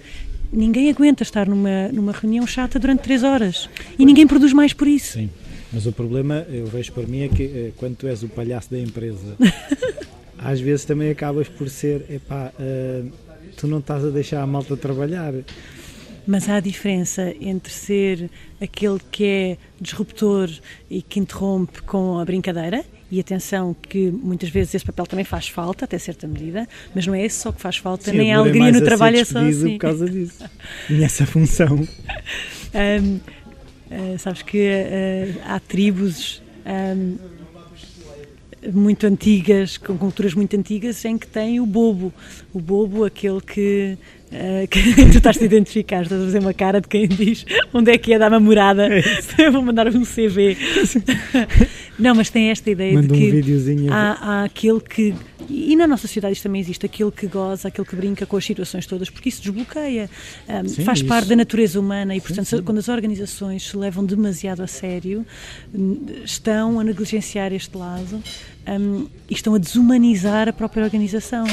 [0.54, 3.70] Ninguém aguenta estar numa, numa reunião chata durante três horas
[4.00, 5.14] e ninguém produz mais por isso.
[5.14, 5.30] Sim,
[5.74, 8.72] mas o problema, eu vejo para mim, é que eh, quando tu és o palhaço
[8.72, 9.36] da empresa,
[10.40, 13.12] às vezes também acabas por ser, epá, uh,
[13.58, 15.34] tu não estás a deixar a malta trabalhar
[16.28, 18.30] mas há diferença entre ser
[18.62, 20.50] aquele que é disruptor
[20.90, 22.84] e que interrompe com a brincadeira.
[23.10, 27.16] E atenção que muitas vezes esse papel também faz falta, até certa medida, mas não
[27.16, 29.72] é esse só que faz falta, Sim, nem a alegria no trabalho é só assim.
[29.72, 30.44] por causa disso.
[30.90, 31.78] e essa função.
[31.78, 33.22] um, uh,
[33.90, 37.18] ah, sabes que uh, há tribos um,
[38.74, 42.14] muito antigas, com culturas muito antigas, em que tem o bobo.
[42.54, 43.98] O bobo, aquele que
[44.30, 47.92] Uh, que tu estás a identificar, estás a fazer uma cara de quem diz onde
[47.92, 48.88] é que é dar uma morada.
[48.88, 49.02] É
[49.50, 50.58] vou mandar um CV.
[51.98, 55.16] Não, mas tem esta ideia Manda de que um há, há aquele que.
[55.50, 58.44] E na nossa sociedade isto também existe, aquele que goza, aquele que brinca com as
[58.44, 60.10] situações todas, porque isso desbloqueia,
[60.50, 61.08] um, sim, faz isso.
[61.08, 62.64] parte da natureza humana e, portanto, sim, sim.
[62.64, 65.26] quando as organizações se levam demasiado a sério,
[66.26, 68.22] estão a negligenciar este lado
[68.68, 71.46] um, e estão a desumanizar a própria organização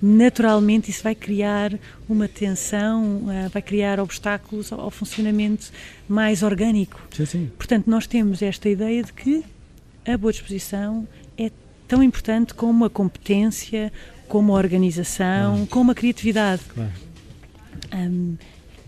[0.00, 1.78] naturalmente isso vai criar
[2.08, 5.70] uma tensão, uh, vai criar obstáculos ao, funcionamento
[6.08, 7.00] mais orgânico.
[7.10, 7.50] Sim, sim.
[7.56, 9.44] Portanto, nós temos esta ideia de que
[10.06, 11.50] a boa disposição é
[11.88, 13.92] tão importante como a competência,
[14.28, 15.66] como a organização, claro.
[15.68, 16.62] como a criatividade.
[16.74, 16.92] Claro.
[17.94, 18.36] Um,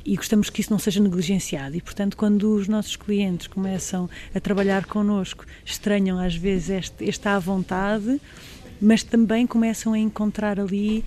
[0.05, 1.77] e gostamos que isso não seja negligenciado.
[1.77, 7.37] E, portanto, quando os nossos clientes começam a trabalhar connosco, estranham às vezes este, esta
[7.37, 8.19] à vontade
[8.81, 11.05] mas também começam a encontrar ali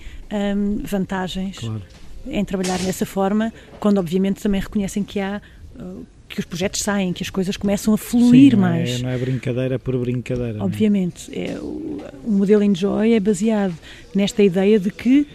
[0.56, 1.82] um, vantagens claro.
[2.26, 5.40] em trabalhar dessa forma, quando obviamente também reconhecem que há
[5.76, 8.90] uh, que os projetos saem, que as coisas começam a fluir Sim, não é- mais.
[8.90, 10.58] É, não é brincadeira por brincadeira.
[10.58, 10.62] É?
[10.62, 11.52] Obviamente, é?
[11.52, 13.74] É, o, o, modelo Enjoy é baseado
[14.14, 15.26] nesta ideia de que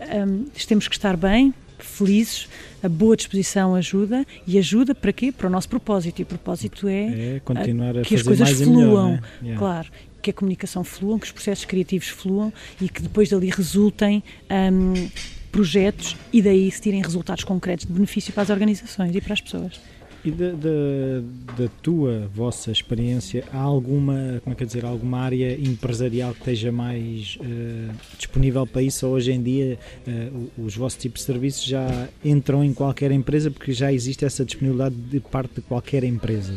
[0.00, 2.48] um, temos que estar bem, felizes,
[2.82, 5.30] a boa disposição ajuda e ajuda para quê?
[5.30, 9.10] Para o nosso propósito e o propósito é, é continuar a, que as coisas fluam,
[9.10, 9.22] melhor, né?
[9.42, 9.58] yeah.
[9.58, 9.88] claro
[10.20, 15.08] que a comunicação flua, que os processos criativos fluam e que depois dali resultem um,
[15.50, 19.40] projetos e daí se tirem resultados concretos de benefício para as organizações e para as
[19.40, 19.80] pessoas.
[20.22, 21.22] E da, da,
[21.56, 26.70] da, tua, vossa experiência, há alguma, como é que dizer, alguma área empresarial que esteja
[26.70, 29.06] mais uh, disponível para isso?
[29.06, 33.50] Ou hoje em dia uh, os vossos tipos de serviços já entram em qualquer empresa
[33.50, 36.54] porque já existe essa disponibilidade de parte de qualquer empresa?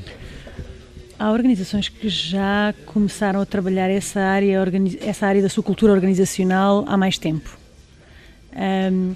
[1.18, 4.57] Há organizações que já começaram a trabalhar essa área,
[5.01, 7.57] essa área da sua cultura organizacional há mais tempo.
[8.55, 9.14] Um,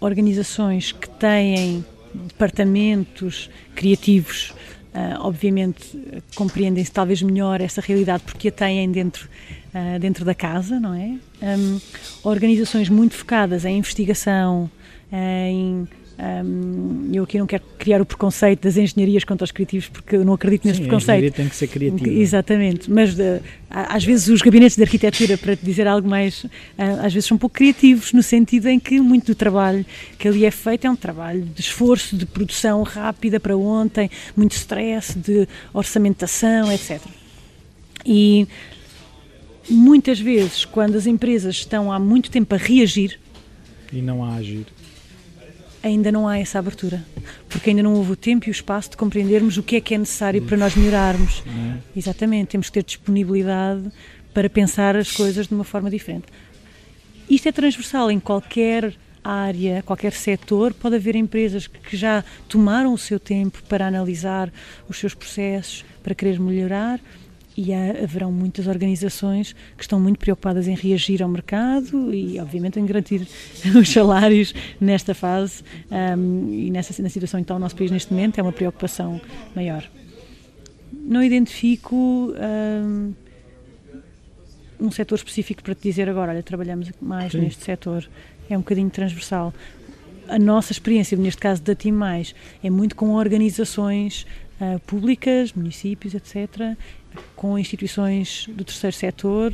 [0.00, 1.84] organizações que têm
[2.14, 4.54] departamentos criativos
[4.90, 5.96] Uh, obviamente
[6.34, 9.28] compreendem-se talvez melhor essa realidade porque a têm dentro,
[9.72, 11.16] uh, dentro da casa, não é?
[11.40, 11.80] Um,
[12.24, 14.68] organizações muito focadas em investigação,
[15.12, 15.86] em
[16.20, 20.24] um, eu aqui não quero criar o preconceito das engenharias contra os criativos porque eu
[20.24, 21.10] não acredito nesse Sim, preconceito.
[21.10, 22.10] A engenharia tem que ser criativa.
[22.10, 23.40] Exatamente, mas de,
[23.70, 26.44] às vezes os gabinetes de arquitetura, para te dizer algo mais,
[26.76, 29.84] às vezes são um pouco criativos no sentido em que muito do trabalho
[30.18, 34.52] que ali é feito é um trabalho de esforço, de produção rápida para ontem, muito
[34.52, 37.00] stress, de orçamentação, etc.
[38.04, 38.46] E
[39.70, 43.18] muitas vezes, quando as empresas estão há muito tempo a reagir
[43.92, 44.66] e não a agir
[45.82, 47.04] ainda não há essa abertura,
[47.48, 49.94] porque ainda não houve o tempo e o espaço de compreendermos o que é que
[49.94, 51.42] é necessário para nós melhorarmos.
[51.46, 51.98] É?
[51.98, 53.90] Exatamente, temos que ter disponibilidade
[54.34, 56.26] para pensar as coisas de uma forma diferente.
[57.28, 62.98] Isto é transversal em qualquer área, qualquer setor, pode haver empresas que já tomaram o
[62.98, 64.52] seu tempo para analisar
[64.88, 67.00] os seus processos, para querer melhorar
[67.60, 72.80] e há, haverão muitas organizações que estão muito preocupadas em reagir ao mercado e, obviamente,
[72.80, 73.26] em garantir
[73.78, 77.90] os salários nesta fase um, e nessa na situação em que está o nosso país
[77.90, 79.20] neste momento é uma preocupação
[79.54, 79.86] maior.
[80.90, 83.12] Não identifico um,
[84.80, 87.40] um setor específico para te dizer agora, olha, trabalhamos mais Sim.
[87.40, 88.08] neste setor.
[88.48, 89.52] É um bocadinho transversal.
[90.26, 92.34] A nossa experiência, neste caso da Team Mais,
[92.64, 94.26] é muito com organizações
[94.60, 96.76] uh, públicas, municípios, etc.,
[97.36, 99.52] com instituições do terceiro setor,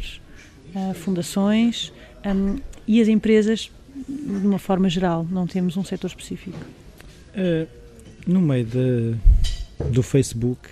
[0.75, 1.93] uh, fundações
[2.25, 3.71] um, e as empresas
[4.09, 6.59] de uma forma geral, não temos um setor específico.
[7.35, 7.67] Uh,
[8.27, 9.15] no meio de,
[9.91, 10.69] do Facebook,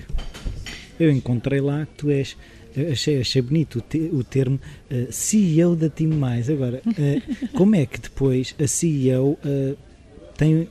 [0.99, 2.37] eu encontrei lá que tu és
[2.91, 4.61] achei, achei bonito o, te, o termo
[4.91, 6.51] uh, CEO da Team Mais.
[6.51, 9.39] Agora, uh, como é que depois a CEO
[10.37, 10.69] tem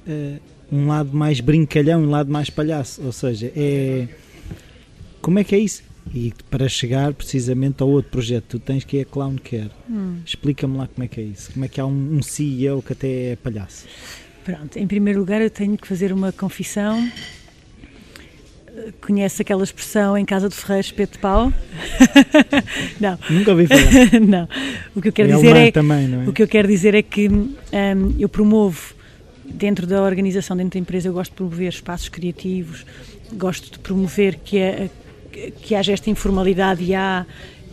[0.72, 3.02] um lado mais brincalhão e um lado mais palhaço?
[3.04, 4.08] Ou seja, é
[5.22, 5.84] como é que é isso?
[6.14, 9.72] E para chegar precisamente ao outro projeto que tu tens que é a Clown Care.
[9.90, 10.18] Hum.
[10.26, 11.52] Explica-me lá como é que é isso.
[11.52, 13.86] Como é que há um, um CEO que até é palhaço?
[14.44, 17.10] Pronto, em primeiro lugar eu tenho que fazer uma confissão
[19.02, 21.54] conhece aquela expressão em casa de ferreiros espeto de pau?
[23.00, 23.18] não.
[23.30, 24.20] Nunca ouvi falar.
[24.22, 24.48] não.
[24.96, 26.28] O que eu quero é dizer é também, não é?
[26.28, 27.56] o que eu quero dizer é que um,
[28.18, 28.94] eu promovo
[29.46, 32.86] dentro da organização, dentro da empresa, eu gosto de promover espaços criativos,
[33.34, 34.90] gosto de promover que, a,
[35.62, 37.26] que haja esta informalidade e há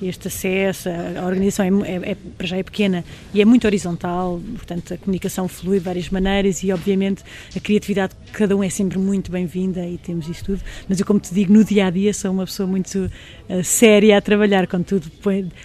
[0.02, 3.04] este acesso, a organização é, é, é, para já é pequena
[3.34, 7.22] e é muito horizontal, portanto a comunicação flui de várias maneiras e obviamente
[7.54, 11.06] a criatividade de cada um é sempre muito bem-vinda e temos isso tudo, mas eu
[11.06, 13.10] como te digo, no dia a dia sou uma pessoa muito
[13.48, 15.00] uh, séria a trabalhar, quando tu,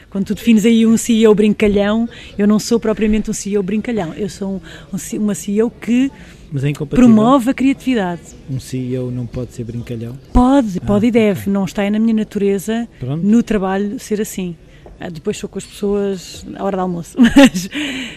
[0.10, 4.30] quando tu defines aí um CEO brincalhão, eu não sou propriamente um CEO brincalhão, eu
[4.30, 4.62] sou
[4.94, 6.12] um, um, uma CEO que
[6.54, 8.22] é promove a criatividade.
[8.50, 10.18] Um CEO não pode ser brincalhão?
[10.32, 11.42] Pode, pode ah, e deve.
[11.42, 11.54] Okay.
[11.54, 13.26] Não está na minha natureza, Pronto.
[13.26, 14.56] no trabalho, ser assim.
[15.00, 17.18] Ah, depois sou com as pessoas à hora do almoço.
[17.20, 17.70] Mas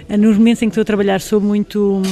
[0.09, 2.03] ah, nos momentos em que estou a trabalhar sou muito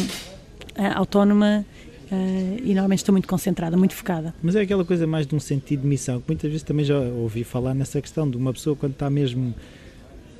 [0.94, 1.64] autónoma
[2.10, 4.34] uh, e normalmente estou muito concentrada, muito focada.
[4.42, 6.98] Mas é aquela coisa mais de um sentido de missão, que muitas vezes também já
[6.98, 9.54] ouvi falar nessa questão de uma pessoa quando está mesmo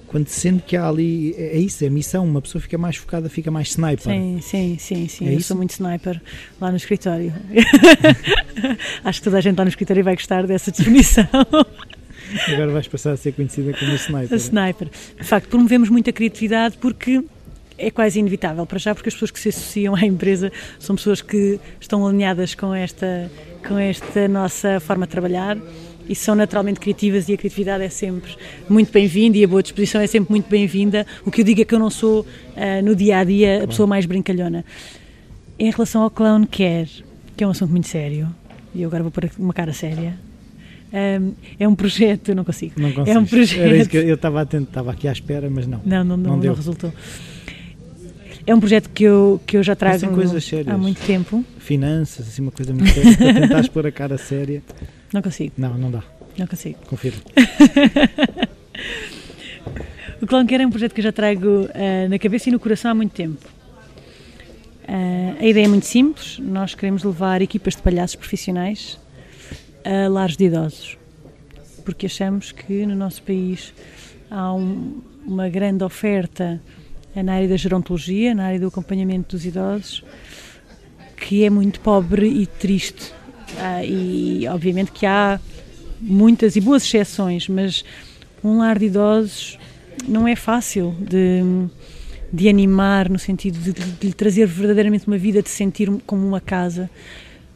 [0.06, 3.28] quando sente que há ali, é, é isso, é missão, uma pessoa fica mais focada,
[3.28, 4.12] fica mais sniper.
[4.12, 5.28] Sim, sim, sim, sim.
[5.28, 5.48] É eu isso?
[5.48, 6.20] sou muito sniper
[6.60, 7.32] lá no escritório.
[9.04, 11.26] Acho que toda a gente lá no escritório vai gostar dessa definição.
[12.48, 14.32] Agora vais passar a ser conhecida como sniper.
[14.32, 14.88] A sniper.
[15.18, 17.22] De facto, promovemos muita criatividade porque
[17.78, 21.20] é quase inevitável para já, porque as pessoas que se associam à empresa são pessoas
[21.20, 23.30] que estão alinhadas com esta,
[23.66, 25.58] com esta nossa forma de trabalhar
[26.08, 28.36] e são naturalmente criativas e a criatividade é sempre
[28.68, 31.06] muito bem-vinda e a boa disposição é sempre muito bem-vinda.
[31.24, 33.66] O que eu digo é que eu não sou uh, no dia a dia a
[33.66, 34.64] pessoa mais brincalhona.
[35.58, 37.04] Em relação ao Clown Care,
[37.36, 38.28] que é um assunto muito sério,
[38.74, 40.18] e eu agora vou pôr uma cara séria.
[40.92, 42.74] Um, é um projeto, eu não consigo.
[42.76, 43.16] Não consigo.
[43.16, 43.62] É um projeto.
[43.62, 45.80] Era isso que eu estava atento, estava aqui à espera, mas não.
[45.84, 46.92] Não, não, não, não, não resultou.
[48.46, 50.06] É um projeto que eu, que eu já trago
[50.68, 51.44] há muito tempo.
[51.58, 54.62] Finanças, assim, uma coisa muito séria, para tentar pôr a cara séria.
[55.12, 55.52] Não consigo.
[55.56, 56.02] Não, não dá.
[56.38, 56.78] Não consigo.
[56.86, 57.16] Confiro.
[60.20, 62.90] o Clonquer é um projeto que eu já trago uh, na cabeça e no coração
[62.90, 63.46] há muito tempo.
[64.88, 66.38] Uh, a ideia é muito simples.
[66.38, 68.98] Nós queremos levar equipas de palhaços profissionais
[69.84, 70.98] a lares de idosos.
[71.84, 73.72] Porque achamos que no nosso país
[74.30, 76.60] há um, uma grande oferta
[77.14, 80.04] na área da gerontologia, na área do acompanhamento dos idosos,
[81.16, 83.14] que é muito pobre e triste
[83.58, 85.40] ah, e obviamente que há
[86.00, 87.84] muitas e boas exceções, mas
[88.42, 89.58] um lar de idosos
[90.06, 91.42] não é fácil de,
[92.32, 96.40] de animar no sentido de, de, lhe trazer verdadeiramente uma vida, de sentir como uma
[96.40, 96.90] casa.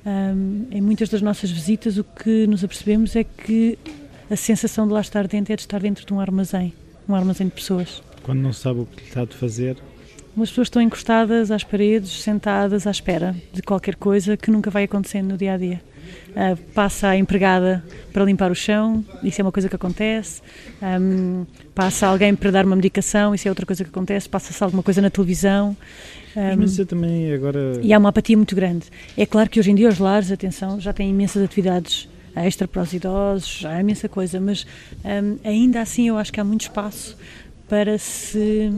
[0.05, 3.78] um, em muitas das nossas visitas o que nos apercebemos é que
[4.30, 6.72] a sensação de lá estar dentro é de estar dentro de um armazém,
[7.09, 8.03] um armazém de pessoas.
[8.22, 9.76] Quando não sabe o que está de fazer,
[10.36, 14.84] as pessoas estão encostadas às paredes, sentadas à espera de qualquer coisa que nunca vai
[14.84, 15.82] acontecendo no dia a dia.
[16.30, 20.40] Uh, passa a empregada para limpar o chão, isso é uma coisa que acontece.
[20.80, 21.44] Um,
[21.74, 24.28] passa alguém para dar uma medicação, isso é outra coisa que acontece.
[24.28, 25.76] Passa-se alguma coisa na televisão.
[26.36, 27.80] Um, Mas isso também agora.
[27.82, 28.86] E há uma apatia muito grande.
[29.16, 32.82] É claro que hoje em dia os lares, atenção, já têm imensas atividades extra para
[32.82, 34.66] os idosos, já é imensa coisa, mas
[35.04, 37.16] um, ainda assim eu acho que há muito espaço
[37.68, 38.72] para se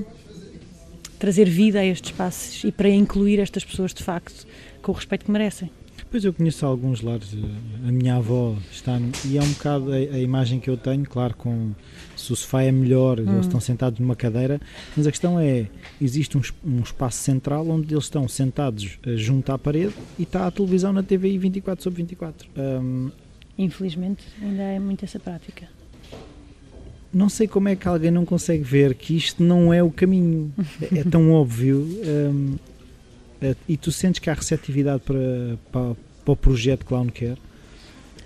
[1.18, 4.46] trazer vida a estes espaços e para incluir estas pessoas de facto
[4.80, 5.70] com o respeito que merecem.
[6.12, 9.96] Pois eu conheço alguns lares, eh, a minha avó está e é um bocado a,
[9.96, 11.70] a, imagem que eu tenho, claro, com
[12.14, 13.32] se o sofá é melhor, hum.
[13.32, 14.60] eles estão sentados numa cadeira,
[14.94, 19.52] mas a questão é, existe um, um espaço central onde eles estão sentados uh, junto
[19.52, 22.46] à parede e está a televisão na TVI 24 sobre 24.
[22.58, 23.10] Um,
[23.56, 25.66] Infelizmente ainda é muito essa prática
[27.14, 30.50] não sei como é que alguém não consegue ver que isto não é o caminho.
[30.80, 31.86] É, é tão óbvio.
[32.06, 32.56] Um,
[33.68, 37.38] e tu sentes que há receptividade para, para, para o projeto Clown Care?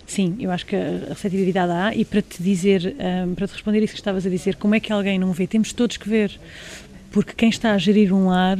[0.06, 2.94] Sim, eu acho que a receptividade há e para te dizer,
[3.26, 5.46] um, para te responder isso que estavas a dizer, como é que alguém não vê?
[5.46, 6.38] Temos todos que ver,
[7.10, 8.58] porque quem está a gerir um lar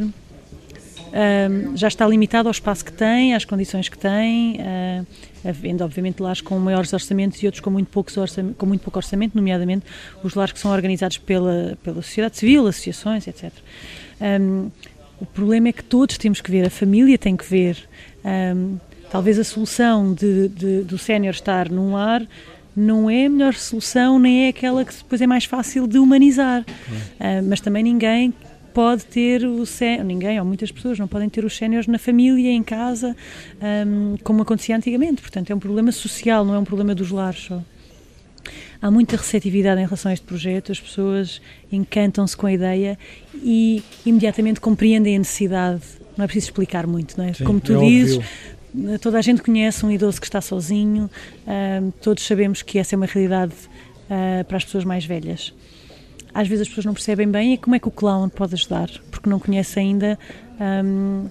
[1.16, 5.06] um, já está limitado ao espaço que tem, às condições que tem, uh,
[5.48, 8.98] havendo obviamente lares com maiores orçamentos e outros com muito, poucos orçamento, com muito pouco
[8.98, 9.86] orçamento, nomeadamente
[10.24, 13.52] os lares que são organizados pela, pela sociedade civil, associações, etc.
[14.20, 14.70] Um,
[15.20, 17.76] o problema é que todos temos que ver, a família tem que ver.
[18.24, 18.78] Um,
[19.10, 22.26] talvez a solução de, de, do sénior estar num lar
[22.76, 26.60] não é a melhor solução, nem é aquela que depois é mais fácil de humanizar.
[26.62, 28.34] Uh, mas também ninguém
[28.74, 32.50] pode ter o sénior, ninguém ou muitas pessoas não podem ter os séniores na família,
[32.50, 33.16] em casa,
[33.86, 35.22] um, como acontecia antigamente.
[35.22, 37.62] Portanto, é um problema social, não é um problema dos lares só.
[38.80, 41.40] Há muita receptividade em relação a este projeto, as pessoas
[41.70, 42.98] encantam-se com a ideia
[43.34, 45.82] e imediatamente compreendem a necessidade.
[46.16, 47.32] Não é preciso explicar muito, não é?
[47.32, 48.16] Sim, como tu é dizes,
[48.74, 48.98] óbvio.
[48.98, 51.10] toda a gente conhece um idoso que está sozinho,
[51.46, 55.52] um, todos sabemos que essa é uma realidade uh, para as pessoas mais velhas
[56.36, 58.90] às vezes as pessoas não percebem bem é como é que o clown pode ajudar,
[59.10, 60.18] porque não conhece ainda
[60.84, 61.28] hum,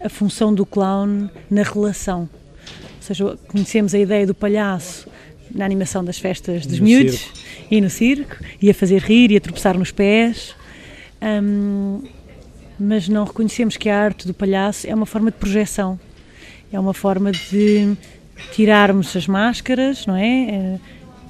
[0.00, 2.20] a função do clown na relação.
[2.20, 5.08] Ou seja, conhecemos a ideia do palhaço
[5.54, 7.38] na animação das festas dos miúdos circo.
[7.70, 10.54] e no circo, e a fazer rir e a tropeçar nos pés.
[11.22, 12.02] Hum,
[12.78, 15.98] mas não reconhecemos que a arte do palhaço é uma forma de projeção,
[16.72, 17.96] é uma forma de
[18.52, 20.50] tirarmos as máscaras, não é?
[20.50, 20.80] é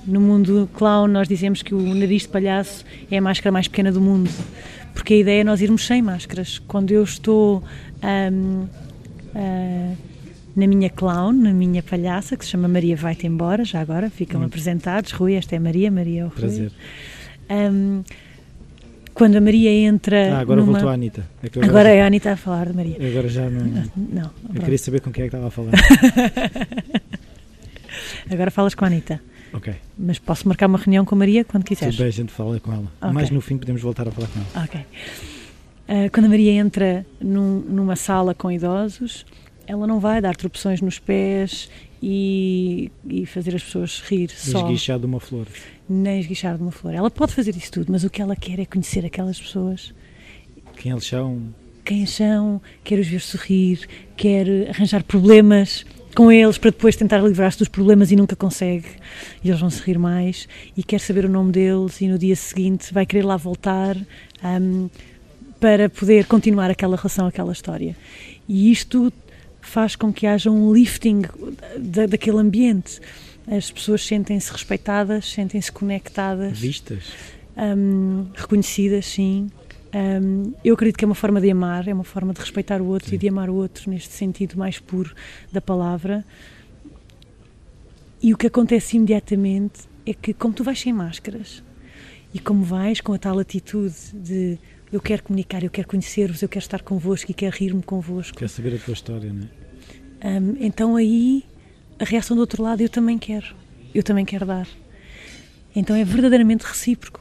[0.06, 3.92] no mundo clown, nós dizemos que o nariz de palhaço é a máscara mais pequena
[3.92, 4.30] do mundo,
[4.94, 6.58] porque a ideia é nós irmos sem máscaras.
[6.66, 7.62] Quando eu estou
[8.02, 8.68] um, uh,
[9.34, 9.94] ah,
[10.58, 14.40] na minha clown, na minha palhaça, que se chama Maria Vai-te Embora, já agora ficam
[14.40, 14.44] hum.
[14.44, 15.12] apresentados.
[15.12, 16.36] Rui, esta é Maria, Maria é o Rui.
[16.36, 16.72] Prazer.
[17.48, 18.02] Um,
[19.14, 20.34] quando a Maria entra.
[20.34, 20.72] Ah, agora numa...
[20.72, 21.24] voltou a Anitta.
[21.42, 22.96] É agora, agora é a Anitta a falar de Maria.
[22.96, 23.66] Agora já não.
[23.66, 23.82] Não.
[23.96, 25.70] não eu queria saber com quem é que estava a falar.
[28.28, 29.20] agora falas com a Anitta.
[29.52, 29.72] Ok.
[29.96, 31.94] Mas posso marcar uma reunião com a Maria quando quiseres.
[31.94, 32.92] Tudo bem, a gente fala com ela.
[33.00, 33.12] Okay.
[33.12, 34.64] Mais no fim podemos voltar a falar com ela.
[34.64, 34.80] Ok.
[34.80, 39.24] Uh, quando a Maria entra num, numa sala com idosos,
[39.68, 41.68] ela não vai dar tropeções nos pés
[42.02, 44.60] e, e fazer as pessoas rir só.
[44.60, 45.46] Esguichar de uma flor.
[45.86, 46.94] Nem esguichar de uma flor.
[46.94, 49.92] Ela pode fazer isso tudo, mas o que ela quer é conhecer aquelas pessoas.
[50.78, 51.42] Quem eles são.
[51.84, 57.58] Quem são, quer os ver sorrir, quer arranjar problemas com eles para depois tentar livrar-se
[57.58, 58.88] dos problemas e nunca consegue.
[59.44, 62.36] E eles vão se rir mais e quer saber o nome deles e no dia
[62.36, 63.96] seguinte vai querer lá voltar
[64.42, 64.88] um,
[65.60, 67.94] para poder continuar aquela relação, aquela história.
[68.48, 69.12] E isto
[69.68, 71.22] faz com que haja um lifting
[71.78, 73.00] da, daquele ambiente.
[73.46, 76.58] As pessoas sentem-se respeitadas, sentem-se conectadas.
[76.58, 77.04] Vistas.
[77.56, 79.48] Um, reconhecidas, sim.
[79.94, 82.86] Um, eu acredito que é uma forma de amar, é uma forma de respeitar o
[82.86, 83.14] outro Sim.
[83.14, 85.14] e de amar o outro neste sentido mais puro
[85.50, 86.24] da palavra.
[88.22, 91.62] E o que acontece imediatamente é que, como tu vais sem máscaras
[92.34, 94.58] e como vais com a tal atitude de
[94.92, 98.36] eu quero comunicar, eu quero conhecer-vos, eu quero estar convosco e quero rir-me convosco.
[98.36, 99.57] Quero saber a tua história, não é?
[100.24, 101.44] Um, então aí
[101.98, 103.54] a reação do outro lado eu também quero,
[103.94, 104.68] eu também quero dar.
[105.74, 107.20] Então é verdadeiramente recíproco.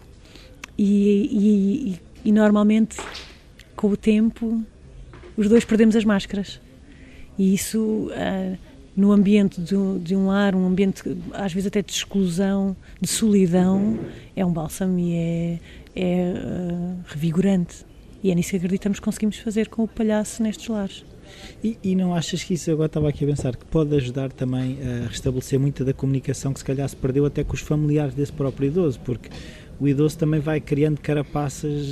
[0.78, 2.98] E, e, e normalmente
[3.76, 4.64] com o tempo
[5.36, 6.60] os dois perdemos as máscaras
[7.38, 8.58] e isso uh,
[8.96, 14.00] no ambiente de, de, um lar, um ambiente às vezes até de exclusão, de solidão,
[14.36, 15.60] é um bálsamo e é,
[15.96, 17.86] é uh, revigorante.
[18.24, 21.06] E é nisso que acreditamos que conseguimos fazer com o palhaço nestes lares.
[21.64, 24.78] E, e, não achas que isso, agora estava aqui a pensar, que pode ajudar também
[24.82, 28.32] a restabelecer muita da comunicação que se calhar se perdeu até com os familiares desse
[28.32, 29.30] próprio idoso, porque
[29.80, 31.86] o idoso também vai criando carapaças,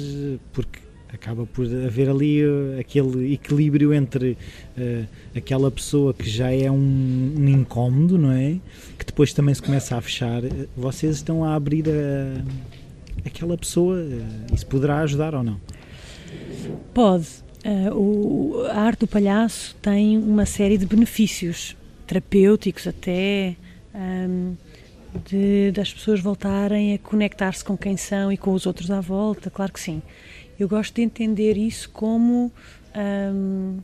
[0.51, 0.79] porque
[1.15, 4.37] acaba por haver ali uh, aquele equilíbrio entre
[4.77, 8.59] uh, aquela pessoa que já é um, um, incómodo, não é?
[8.97, 10.41] Que depois também se começa a fechar.
[10.75, 15.59] Vocês estão a abrir a, aquela pessoa, uh, isso poderá ajudar ou não?
[16.93, 17.44] Pode.
[17.65, 23.55] Uh, o, a arte do palhaço tem uma série de benefícios terapêuticos até.
[23.93, 24.55] Um,
[25.23, 29.49] de, das pessoas voltarem a conectar-se com quem são e com os outros à volta,
[29.49, 30.01] claro que sim.
[30.59, 32.51] Eu gosto de entender isso como
[32.95, 33.79] um,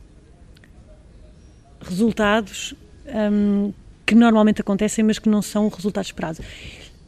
[1.80, 2.74] resultados
[3.06, 3.72] um,
[4.06, 6.42] que normalmente acontecem, mas que não são o resultado esperado.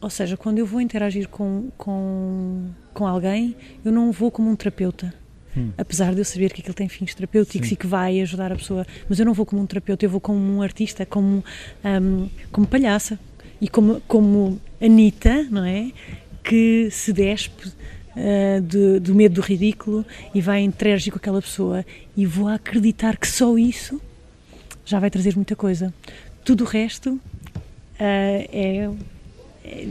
[0.00, 4.56] Ou seja, quando eu vou interagir com, com, com alguém, eu não vou como um
[4.56, 5.14] terapeuta.
[5.56, 5.70] Hum.
[5.78, 7.74] Apesar de eu saber que aquilo tem fins terapêuticos Sim.
[7.74, 10.20] e que vai ajudar a pessoa, mas eu não vou como um terapeuta, eu vou
[10.20, 11.44] como um artista, como,
[11.84, 13.18] um, como palhaça
[13.60, 15.90] e como, como Anitta, não é?
[16.42, 21.84] Que se despe uh, de, do medo do ridículo e vai interagir com aquela pessoa
[22.16, 24.00] e vou acreditar que só isso
[24.84, 25.94] já vai trazer muita coisa.
[26.44, 27.20] Tudo o resto uh,
[27.98, 28.90] é,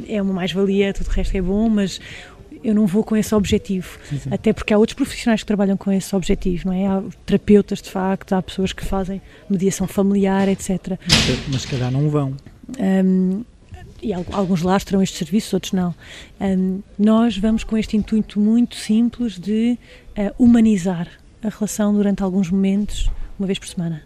[0.08, 2.00] é uma mais-valia, tudo o resto é bom, mas
[2.64, 4.00] eu não vou com esse objetivo.
[4.10, 4.30] Sim, sim.
[4.32, 6.88] Até porque há outros profissionais que trabalham com esse objetivo, não é?
[6.88, 10.98] Há terapeutas, de facto, há pessoas que fazem mediação familiar, etc.
[11.50, 12.36] Mas, se calhar não vão.
[12.80, 13.44] Um,
[14.02, 15.96] e alguns lares terão estes serviços, outros não.
[16.40, 19.78] Um, nós vamos com este intuito muito simples de
[20.18, 21.08] uh, humanizar
[21.42, 23.10] a relação durante alguns momentos,
[23.40, 24.04] uma vez por semana.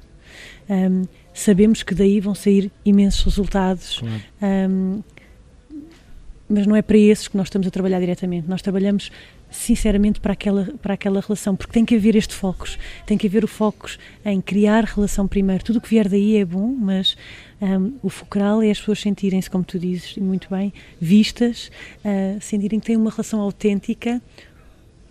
[0.69, 4.71] Um, sabemos que daí vão sair imensos resultados, claro.
[4.71, 5.03] um,
[6.49, 8.47] mas não é para esses que nós estamos a trabalhar diretamente.
[8.47, 9.11] Nós trabalhamos
[9.49, 12.67] sinceramente para aquela, para aquela relação, porque tem que haver este foco,
[13.05, 13.89] tem que haver o foco
[14.25, 15.63] em criar relação primeiro.
[15.63, 17.17] Tudo o que vier daí é bom, mas
[17.61, 21.71] um, o focal é as pessoas sentirem-se, como tu dizes, muito bem, vistas,
[22.03, 24.21] uh, sentirem que têm uma relação autêntica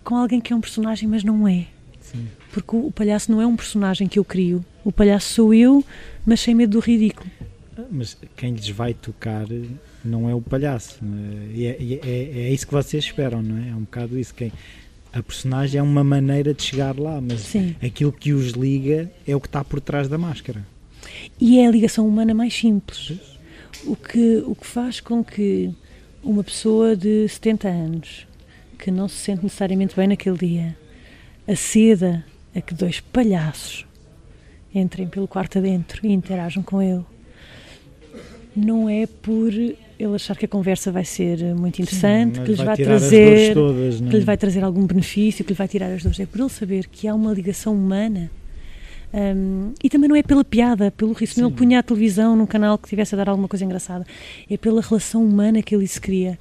[0.03, 1.65] com alguém que é um personagem, mas não é.
[2.01, 2.27] Sim.
[2.51, 5.83] Porque o, o palhaço não é um personagem que eu crio, o palhaço sou eu,
[6.25, 7.29] mas sem medo do ridículo.
[7.77, 9.45] Ah, mas quem lhes vai tocar
[10.03, 10.99] não é o palhaço.
[11.53, 11.63] É?
[11.63, 13.69] é, é, é, isso que vocês esperam, não é?
[13.69, 14.33] É um bocado isso.
[14.33, 14.51] Quem,
[15.11, 17.75] a personagem é uma maneira de chegar lá, mas Sim.
[17.83, 20.65] aquilo que os liga é o que está por trás da máscara.
[21.39, 23.13] E é a ligação humana mais simples.
[23.85, 25.73] O que, o que faz com que
[26.23, 28.27] uma pessoa de 70 anos,
[28.77, 30.77] que não se sente necessariamente bem naquele dia,
[31.47, 32.25] aceda
[32.55, 33.85] a que dois palhaços
[34.73, 37.05] entrem pelo quarto adentro e interajam com ele,
[38.55, 39.51] não é por
[39.99, 43.53] ele achar que a conversa vai ser muito interessante, Sim, que lhes vai, vai trazer
[43.53, 46.39] todas, que lhe vai trazer algum benefício, que lhe vai tirar as dores, é por
[46.39, 48.29] ele saber que há uma ligação humana
[49.13, 52.45] um, e também não é pela piada, pelo riso, não ele punha a televisão num
[52.45, 54.05] canal que tivesse a dar alguma coisa engraçada,
[54.49, 56.37] é pela relação humana que ele se cria,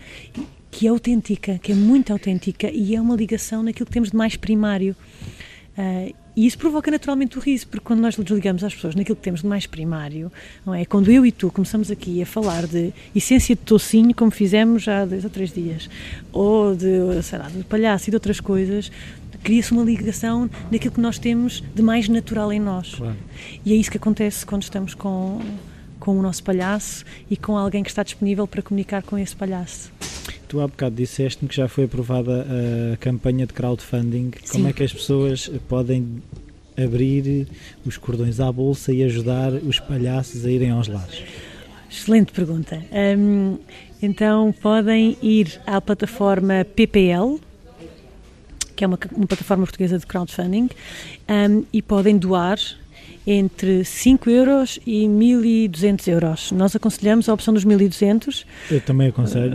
[0.70, 4.16] que é autêntica, que é muito autêntica e é uma ligação naquilo que temos de
[4.16, 4.96] mais primário.
[5.78, 9.22] Uh, e isso provoca naturalmente o riso, porque quando nós desligamos às pessoas naquilo que
[9.22, 10.30] temos de mais primário,
[10.66, 10.84] não é?
[10.84, 15.06] Quando eu e tu começamos aqui a falar de essência de tocinho, como fizemos há
[15.06, 15.88] dois ou três dias,
[16.30, 18.92] ou de, sei lá, de palhaço e de outras coisas,
[19.42, 22.96] cria-se uma ligação naquilo que nós temos de mais natural em nós.
[22.96, 23.16] Claro.
[23.64, 25.40] E é isso que acontece quando estamos com,
[26.06, 29.90] com o nosso palhaço e com alguém que está disponível para comunicar com esse palhaço.
[30.46, 32.46] Tu há bocado disseste-me que já foi aprovada
[32.92, 34.30] a campanha de crowdfunding.
[34.44, 34.52] Sim.
[34.52, 36.22] Como é que as pessoas podem
[36.78, 37.48] abrir
[37.84, 41.24] os cordões à bolsa e ajudar os palhaços a irem aos lares?
[41.90, 42.80] Excelente pergunta.
[43.18, 43.58] Um,
[44.00, 47.40] então podem ir à plataforma PPL,
[48.76, 50.68] que é uma, uma plataforma portuguesa de crowdfunding,
[51.28, 52.60] um, e podem doar
[53.26, 56.52] entre 5 euros e 1.200 euros.
[56.52, 58.44] Nós aconselhamos a opção dos 1.200.
[58.70, 59.54] Eu também aconselho.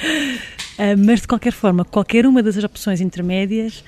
[0.98, 3.84] mas, de qualquer forma, qualquer uma das opções intermédias,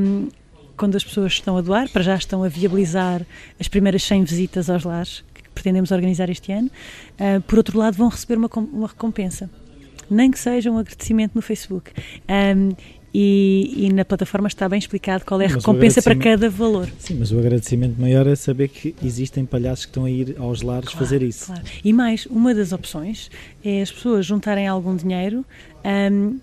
[0.00, 0.28] um,
[0.76, 3.26] quando as pessoas estão a doar, para já estão a viabilizar
[3.58, 6.70] as primeiras 100 visitas aos lares que pretendemos organizar este ano,
[7.18, 9.50] uh, por outro lado, vão receber uma, uma recompensa
[10.10, 11.92] nem que seja um agradecimento no Facebook.
[12.28, 12.74] Um,
[13.12, 16.88] e, e, na plataforma está bem explicado qual é a mas recompensa para cada valor.
[16.98, 20.62] Sim, mas o agradecimento maior é saber que existem palhaços que estão a ir aos
[20.62, 21.46] lares claro, fazer isso.
[21.46, 21.62] Claro.
[21.84, 23.28] E mais, uma das opções
[23.64, 25.44] é as pessoas juntarem algum dinheiro
[26.12, 26.38] um,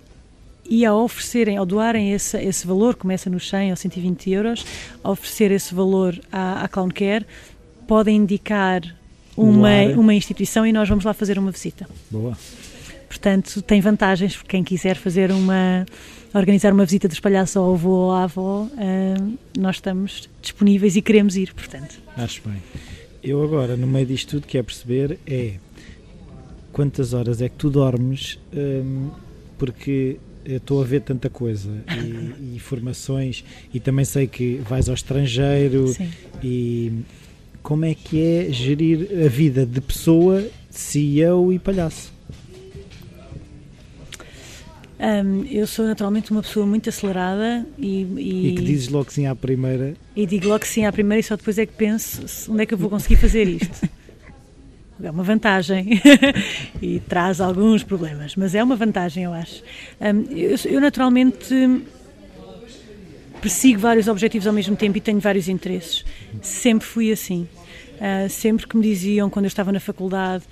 [0.69, 4.65] e ao oferecerem, ao doarem esse, esse valor, começa nos 100 ou 120 euros,
[5.01, 7.25] ao oferecer esse valor à, à Clown Care,
[7.87, 8.81] podem indicar
[9.37, 11.87] uma, uma instituição e nós vamos lá fazer uma visita.
[12.11, 12.37] Boa.
[13.07, 15.85] portanto tem vantagens para quem quiser fazer uma
[16.33, 21.01] organizar uma visita dos palhaços ao avô ou à avó, uh, nós estamos disponíveis e
[21.01, 21.99] queremos ir, portanto.
[22.15, 22.61] Acho bem.
[23.23, 25.55] Eu agora, no meio disto tudo, quero perceber é
[26.71, 29.09] quantas horas é que tu dormes, um,
[29.57, 31.69] porque estou a ver tanta coisa
[32.39, 36.09] e, e, formações e também sei que vais ao estrangeiro Sim.
[36.41, 37.03] e
[37.61, 42.16] como é que é gerir a vida de pessoa, CEO e palhaço?
[44.99, 49.27] Um, eu sou naturalmente uma pessoa muito acelerada e, e, e, que dizes logo sim
[49.27, 49.93] à primeira.
[50.15, 52.73] E digo logo sim à primeira e só depois é que penso onde é que
[52.73, 53.87] eu vou conseguir fazer isto.
[55.03, 56.01] é uma vantagem
[56.81, 59.61] e traz alguns problemas, mas é uma vantagem, eu acho.
[60.01, 61.53] Um, eu, eu, naturalmente
[63.39, 66.03] persigo vários objetivos ao mesmo tempo e tenho vários interesses.
[66.41, 67.47] Sempre fui assim.
[67.97, 70.43] Uh, sempre que me diziam, quando eu estava na faculdade,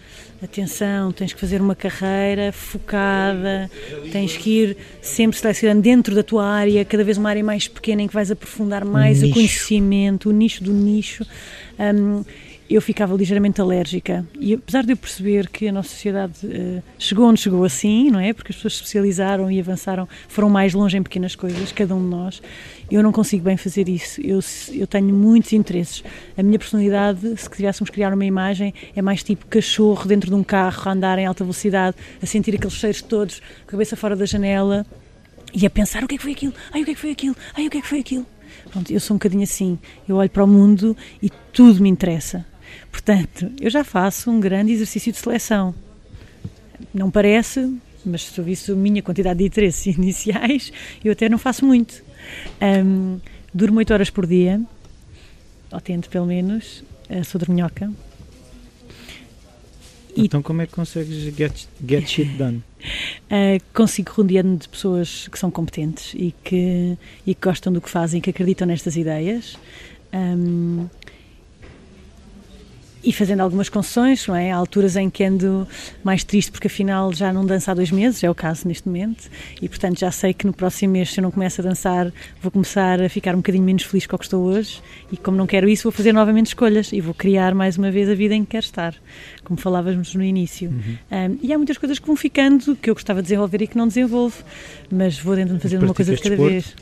[0.42, 3.70] atenção, tens que fazer uma carreira focada,
[4.12, 8.02] tens que ir sempre selecionando dentro da tua área, cada vez uma área mais pequena
[8.02, 11.26] em que vais aprofundar mais o, o conhecimento, o nicho do nicho.
[11.80, 12.24] Um,
[12.70, 14.26] eu ficava ligeiramente alérgica.
[14.40, 18.20] E apesar de eu perceber que a nossa sociedade uh, chegou onde chegou assim, não
[18.20, 18.34] é?
[18.34, 22.10] Porque as pessoas especializaram e avançaram, foram mais longe em pequenas coisas, cada um de
[22.10, 22.42] nós,
[22.90, 24.20] eu não consigo bem fazer isso.
[24.22, 24.40] Eu,
[24.74, 26.04] eu tenho muitos interesses.
[26.38, 30.44] A minha personalidade, se tivéssemos criar uma imagem, é mais tipo cachorro dentro de um
[30.44, 34.86] carro, a andar em alta velocidade, a sentir aqueles cheiros todos, cabeça fora da janela
[35.54, 37.12] e a pensar o que é que foi aquilo, ai o que é que foi
[37.12, 38.26] aquilo, ai o que é que foi aquilo.
[38.72, 39.78] Pronto, eu sou um bocadinho assim.
[40.08, 42.46] Eu olho para o mundo e tudo me interessa
[42.96, 45.76] Portanto, eu já faço um grande exercício de seleção.
[46.94, 50.72] Não parece, mas se eu visse a minha quantidade de interesses iniciais,
[51.04, 52.02] eu até não faço muito.
[52.62, 53.20] Um,
[53.54, 54.62] durmo 8 horas por dia,
[55.70, 57.92] ou tento pelo menos, uh, sou dorminhoca.
[60.16, 62.64] Então, como é que consegues get, get shit done?
[63.26, 67.90] Uh, consigo rodear-me de pessoas que são competentes e que, e que gostam do que
[67.90, 69.58] fazem, que acreditam nestas ideias.
[70.14, 70.88] Um,
[73.06, 74.52] e fazendo algumas concessões, não é?
[74.52, 75.68] Há alturas em que ando
[76.04, 79.30] mais triste porque afinal já não danço há dois meses, é o caso neste momento,
[79.62, 82.52] e portanto já sei que no próximo mês, se eu não começo a dançar, vou
[82.52, 84.82] começar a ficar um bocadinho menos feliz com o que estou hoje,
[85.12, 88.10] e como não quero isso, vou fazer novamente escolhas e vou criar mais uma vez
[88.10, 88.96] a vida em que quero estar,
[89.44, 90.70] como falávamos no início.
[90.70, 90.98] Uhum.
[91.12, 93.78] Um, e há muitas coisas que vão ficando que eu gostava de desenvolver e que
[93.78, 94.44] não desenvolvo,
[94.92, 96.52] mas vou tentando fazer uma coisa de cada desporto?
[96.52, 96.76] vez.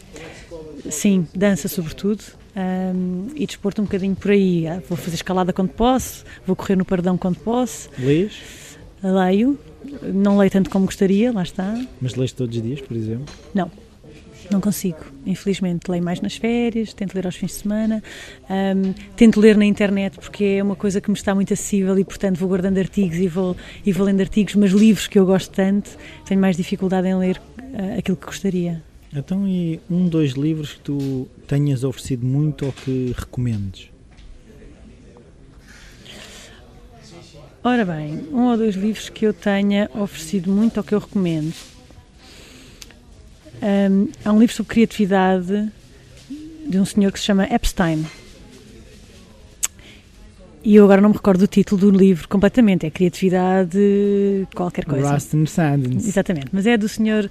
[0.89, 2.23] Sim, dança sobretudo
[2.55, 4.67] um, e desporto um bocadinho por aí.
[4.67, 7.89] Ah, vou fazer escalada quando posso, vou correr no pardão quando posso.
[7.97, 8.33] Lês?
[9.03, 9.59] Leio,
[10.01, 11.77] não leio tanto como gostaria, lá está.
[12.01, 13.25] Mas lês todos os dias, por exemplo?
[13.53, 13.69] Não,
[14.49, 15.89] não consigo, infelizmente.
[15.89, 18.01] Leio mais nas férias, tento ler aos fins de semana,
[18.49, 22.05] um, tento ler na internet porque é uma coisa que me está muito acessível e,
[22.05, 25.51] portanto, vou guardando artigos e vou, e vou lendo artigos, mas livros que eu gosto
[25.51, 25.91] tanto,
[26.25, 28.81] tenho mais dificuldade em ler uh, aquilo que gostaria.
[29.15, 33.89] Então, e um, dois livros que tu tenhas oferecido muito ou que recomendes?
[37.63, 41.53] Ora bem, um ou dois livros que eu tenha oferecido muito ou que eu recomendo.
[43.61, 45.71] Um, há um livro sobre criatividade
[46.67, 48.05] de um senhor que se chama Epstein.
[50.63, 52.85] E eu agora não me recordo do título do livro completamente.
[52.85, 55.13] É Criatividade, qualquer coisa.
[55.13, 56.07] Rust and Science.
[56.07, 56.47] Exatamente.
[56.53, 57.29] Mas é do Sr.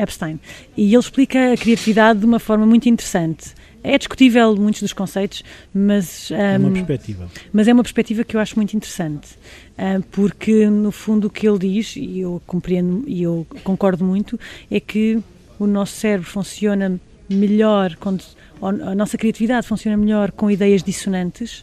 [0.00, 0.40] Epstein.
[0.74, 3.52] E ele explica a criatividade de uma forma muito interessante.
[3.82, 5.44] É discutível muitos dos conceitos,
[5.74, 6.30] mas.
[6.30, 7.28] Um, é uma perspectiva.
[7.52, 9.36] Mas é uma perspectiva que eu acho muito interessante.
[9.78, 14.40] Um, porque, no fundo, o que ele diz, e eu compreendo e eu concordo muito,
[14.70, 15.22] é que
[15.58, 16.98] o nosso cérebro funciona
[17.28, 18.24] melhor, quando,
[18.62, 21.62] a nossa criatividade funciona melhor com ideias dissonantes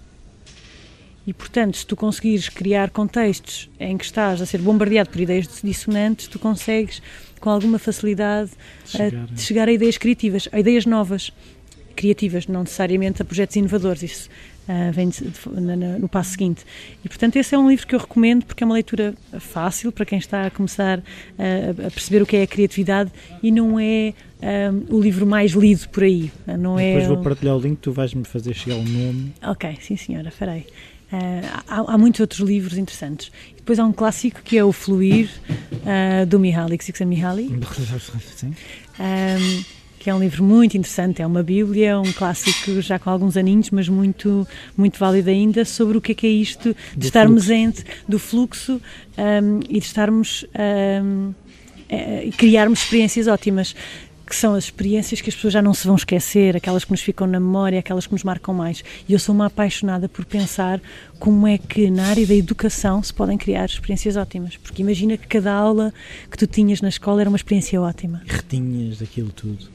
[1.26, 5.48] e, portanto, se tu conseguires criar contextos em que estás a ser bombardeado por ideias
[5.64, 7.02] dissonantes, tu consegues,
[7.40, 8.52] com alguma facilidade,
[8.86, 11.32] chegar, a, chegar a ideias criativas, a ideias novas,
[11.96, 14.02] criativas, não necessariamente a projetos inovadores.
[14.02, 14.30] Isso
[14.68, 16.66] uh, vem de, de, no, no passo seguinte.
[17.06, 20.06] E, portanto, esse é um livro que eu recomendo porque é uma leitura fácil para
[20.06, 21.04] quem está a começar
[21.38, 23.12] a, a perceber o que é a criatividade
[23.44, 26.32] e não é um, o livro mais lido por aí.
[26.48, 29.34] Não Depois é vou partilhar o link, tu vais-me fazer chegar o nome.
[29.44, 30.66] Ok, sim senhora, farei.
[31.12, 33.32] Uh, há, há, muitos outros livros interessantes.
[33.52, 37.50] E depois há um clássico que é o Fluir, uh, do Mihaly, Csikszentmihalyi.
[38.36, 38.54] Sim.
[39.00, 39.64] Um,
[40.02, 43.70] que é um livro muito interessante, é uma bíblia, um clássico já com alguns aninhos,
[43.70, 47.52] mas muito, muito válido ainda, sobre o que é que é isto de do estarmos
[47.52, 48.82] entre do fluxo
[49.18, 50.44] um, e de estarmos
[51.04, 51.34] um,
[51.88, 53.76] é, criarmos experiências ótimas
[54.32, 57.02] que são as experiências que as pessoas já não se vão esquecer, aquelas que nos
[57.02, 58.82] ficam na memória, aquelas que nos marcam mais.
[59.06, 60.82] E eu sou uma apaixonada por pensar
[61.20, 64.56] como é que na área da educação se podem criar experiências ótimas.
[64.56, 65.94] Porque imagina que cada aula
[66.30, 68.22] que tu tinhas na escola era uma experiência ótima.
[68.26, 69.68] Retinhas daquilo tudo.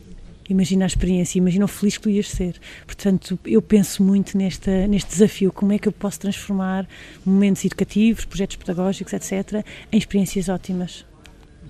[0.48, 2.54] Imagina a experiência, imagina o feliz que tu ias ser.
[2.86, 6.88] Portanto, eu penso muito nesta, neste desafio: como é que eu posso transformar
[7.26, 9.62] momentos educativos, projetos pedagógicos, etc.,
[9.92, 11.04] em experiências ótimas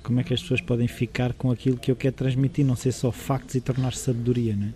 [0.06, 2.92] como é que as pessoas podem ficar com aquilo que eu quero transmitir, não ser
[2.92, 4.70] só factos e tornar-se sabedoria, não é?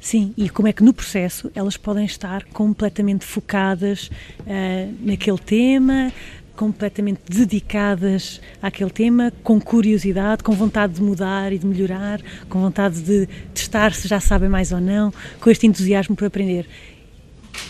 [0.00, 4.10] Sim, e como é que no processo elas podem estar completamente focadas
[4.40, 6.12] uh, naquele tema,
[6.56, 13.00] completamente dedicadas àquele tema, com curiosidade, com vontade de mudar e de melhorar, com vontade
[13.02, 16.66] de testar se já sabem mais ou não, com este entusiasmo por aprender.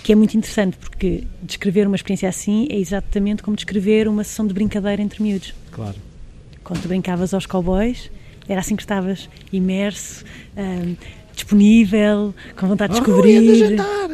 [0.02, 4.47] Que é muito interessante, porque descrever uma experiência assim é exatamente como descrever uma sessão
[4.47, 5.52] de brincadeira entre miúdos.
[5.70, 6.11] Claro
[6.62, 8.10] quando tu brincavas aos cowboys,
[8.48, 10.24] era assim que estavas imerso,
[10.56, 10.97] um,
[11.34, 13.76] disponível, com vontade de descobrir.
[13.80, 14.12] Oh,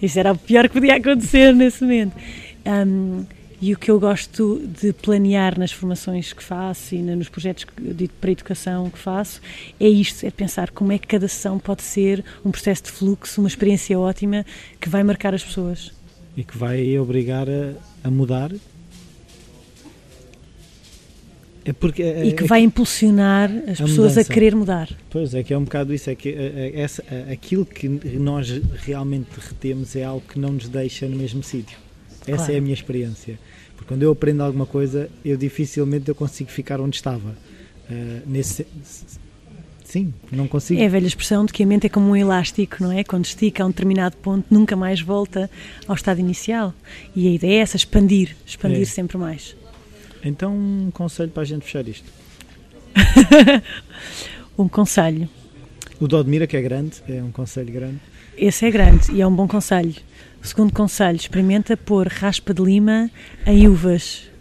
[0.04, 2.14] Isso era o pior que podia acontecer nesse momento.
[2.66, 3.24] Um,
[3.60, 8.08] e o que eu gosto de planear nas formações que faço e nos projetos de,
[8.08, 9.40] para educação que faço
[9.78, 13.40] é isto: é pensar como é que cada sessão pode ser um processo de fluxo,
[13.40, 14.44] uma experiência ótima
[14.80, 15.92] que vai marcar as pessoas.
[16.36, 18.50] E que vai obrigar a, a mudar
[21.64, 24.20] é porque, é, e que é vai impulsionar as a pessoas mudança.
[24.20, 24.88] a querer mudar.
[25.08, 26.32] Pois é, que é um bocado isso, é que é,
[26.74, 31.42] é, essa, aquilo que nós realmente retemos é algo que não nos deixa no mesmo
[31.42, 31.78] sítio.
[32.22, 32.52] Essa claro.
[32.52, 33.38] é a minha experiência.
[33.76, 37.30] Porque quando eu aprendo alguma coisa, eu dificilmente eu consigo ficar onde estava.
[37.90, 38.66] Uh, nesse,
[39.84, 40.80] sim, não consigo.
[40.80, 43.04] É a velha expressão de que a mente é como um elástico, não é?
[43.04, 45.50] Quando estica a um determinado ponto, nunca mais volta
[45.86, 46.74] ao estado inicial.
[47.14, 49.54] E a ideia é essa, expandir, expandir sempre mais.
[50.24, 52.10] Então, um conselho para a gente fechar isto.
[54.56, 55.28] um conselho.
[56.00, 58.00] O Dodmira, que é grande, é um conselho grande.
[58.36, 59.94] Esse é grande e é um bom conselho.
[60.42, 63.10] O segundo conselho, experimenta pôr raspa de lima
[63.46, 64.31] em uvas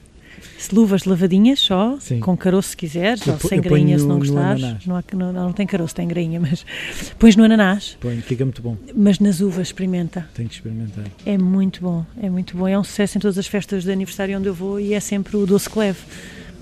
[0.69, 2.19] luvas lavadinhas só, Sim.
[2.19, 4.85] com caroço se quiseres, ou sem grainha se não gostares.
[4.85, 6.65] Não, há, não, não, tem caroço, tem grainha, mas
[7.17, 7.97] pões no ananás.
[7.99, 8.77] Põe, fica muito bom.
[8.95, 10.27] Mas nas uvas experimenta.
[10.33, 11.05] Tem que experimentar.
[11.25, 12.67] É muito bom, é muito bom.
[12.67, 15.38] É um sucesso em todas as festas de aniversário onde eu vou e é sempre
[15.38, 15.99] o doce que leve.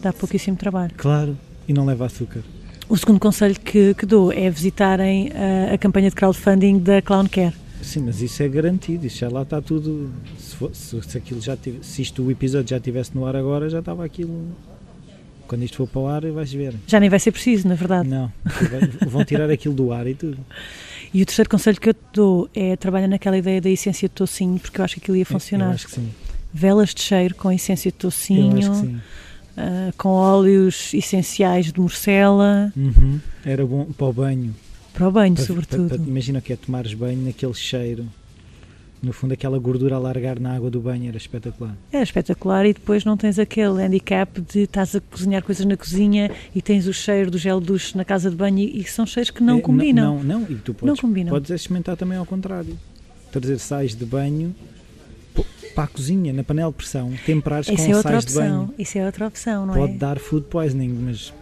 [0.02, 0.92] Dá pouquíssimo trabalho.
[0.96, 2.42] Claro, e não leva açúcar.
[2.88, 7.28] O segundo conselho que, que dou é visitarem a, a campanha de crowdfunding da Clown
[7.28, 7.54] Care
[7.90, 10.12] Sim, mas isso é garantido, isso já lá está tudo.
[10.38, 13.36] Se, for, se, se, aquilo já tive, se isto o episódio já estivesse no ar
[13.36, 14.46] agora, já estava aquilo.
[15.48, 16.76] Quando isto for para o ar, vais ver.
[16.86, 18.08] Já nem vai ser preciso, na verdade.
[18.08, 18.32] Não,
[19.08, 20.38] vão tirar aquilo do ar e tudo.
[21.12, 24.14] E o terceiro conselho que eu te dou é trabalhar naquela ideia da essência de
[24.14, 25.70] tocinho, porque eu acho que aquilo ia funcionar.
[25.70, 26.08] Eu acho que sim.
[26.54, 32.72] Velas de cheiro com essência de tocinho, uh, com óleos essenciais de morcela.
[32.78, 33.20] Uhum.
[33.44, 34.54] Era bom para o banho.
[35.00, 35.88] Para o banho, para, sobretudo.
[35.88, 38.06] Para, para, imagina que é tomares banho naquele cheiro.
[39.02, 41.74] No fundo, aquela gordura a largar na água do banho era espetacular.
[41.90, 46.30] Era espetacular e depois não tens aquele handicap de estás a cozinhar coisas na cozinha
[46.54, 49.32] e tens o cheiro do gel duche na casa de banho e, e são cheiros
[49.32, 50.16] que não é, combinam.
[50.22, 51.30] Não, não, e tu podes, não combinam.
[51.30, 52.78] podes experimentar também ao contrário.
[53.32, 54.54] Trazer sais de banho
[55.74, 58.44] para a cozinha, na panela de pressão, temperares Isso com é sais opção.
[58.44, 58.74] de banho.
[58.78, 59.88] Isso é outra opção, não Pode é?
[59.88, 61.34] Pode dar food poisoning, mas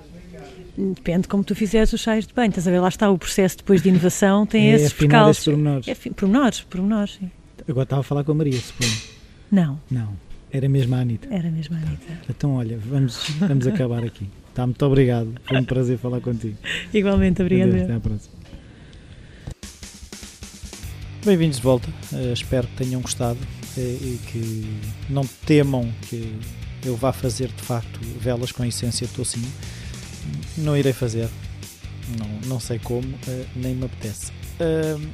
[0.77, 2.49] Depende como tu fizeres os chás de banho.
[2.49, 5.43] Estás a ver, lá está o processo depois de inovação, tem é esses percalços.
[5.45, 5.87] pormenores.
[5.87, 7.31] É, pormenores, pormenores, sim.
[7.67, 8.93] Agora estava a falar com a Maria, suponho.
[9.51, 9.79] Não.
[9.89, 10.13] Não.
[10.51, 11.27] Era mesmo a Anitta.
[11.33, 12.19] Era mesmo a Anitta.
[12.29, 14.29] Então, olha, vamos, vamos acabar aqui.
[14.53, 15.33] Tá, muito obrigado.
[15.43, 16.57] Foi um prazer falar contigo.
[16.93, 17.75] Igualmente, obrigado.
[17.75, 18.35] Até à próxima.
[21.25, 21.89] Bem-vindos de volta.
[22.13, 24.79] Uh, espero que tenham gostado uh, e que
[25.09, 26.33] não temam que
[26.85, 29.51] eu vá fazer de facto velas com essência de tocinho
[30.57, 31.29] não irei fazer.
[32.17, 34.31] Não, não sei como, uh, nem me apetece.
[34.59, 35.05] Uh,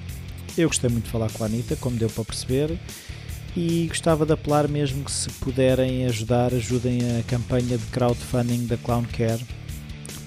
[0.58, 2.78] eu gostei muito de falar com a Anitta, como deu para perceber,
[3.56, 8.78] e gostava de apelar mesmo que se puderem ajudar, ajudem a campanha de crowdfunding da
[8.78, 9.44] Clown Care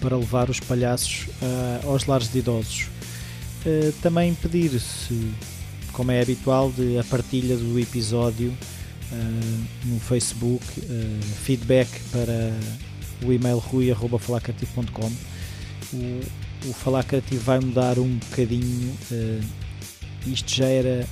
[0.00, 2.88] para levar os palhaços uh, aos lares de idosos.
[4.02, 5.32] também pedir, se,
[5.92, 8.56] como é habitual, de a partilha do episódio
[9.84, 10.64] no Facebook,
[11.44, 12.52] feedback para
[13.24, 15.12] o e-mail rui.falacreativo.com.
[15.92, 16.20] O,
[16.68, 18.94] o Falar Criativo vai mudar um bocadinho.
[19.10, 19.44] Uh,
[20.26, 21.06] isto já era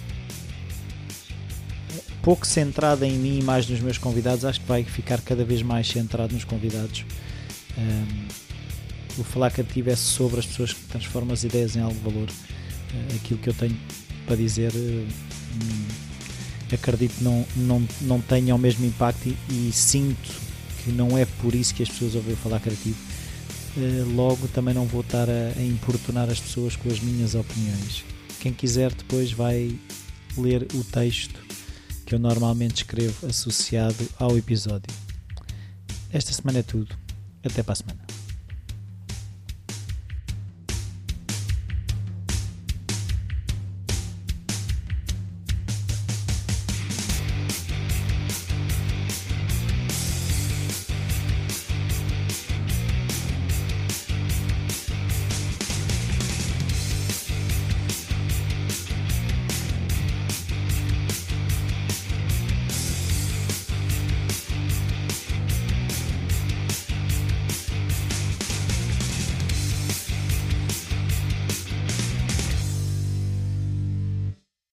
[2.23, 4.45] pouco centrado em mim e mais nos meus convidados.
[4.45, 7.05] Acho que vai ficar cada vez mais centrado nos convidados.
[7.77, 8.29] Um, ehm,
[9.19, 12.29] o Falar Criativo é sobre as pessoas que transformam as ideias em algo de valor.
[12.29, 13.77] Uh, aquilo que eu tenho
[14.27, 14.73] para dizer.
[14.75, 15.07] Uh,
[16.73, 20.44] acredito não, não, não tenha o mesmo impacto e, e sinto
[20.85, 22.97] que não é por isso que as pessoas ouvem falar criativo.
[23.77, 28.05] eh, logo também não vou estar a, a importunar as pessoas com as minhas opiniões.
[28.41, 29.77] Quem quiser depois vai
[30.37, 31.41] ler o texto
[32.07, 34.93] que eu normalmente escrevo associado ao episódio.
[36.13, 36.95] Esta semana é tudo.
[37.43, 38.24] Até para a semana.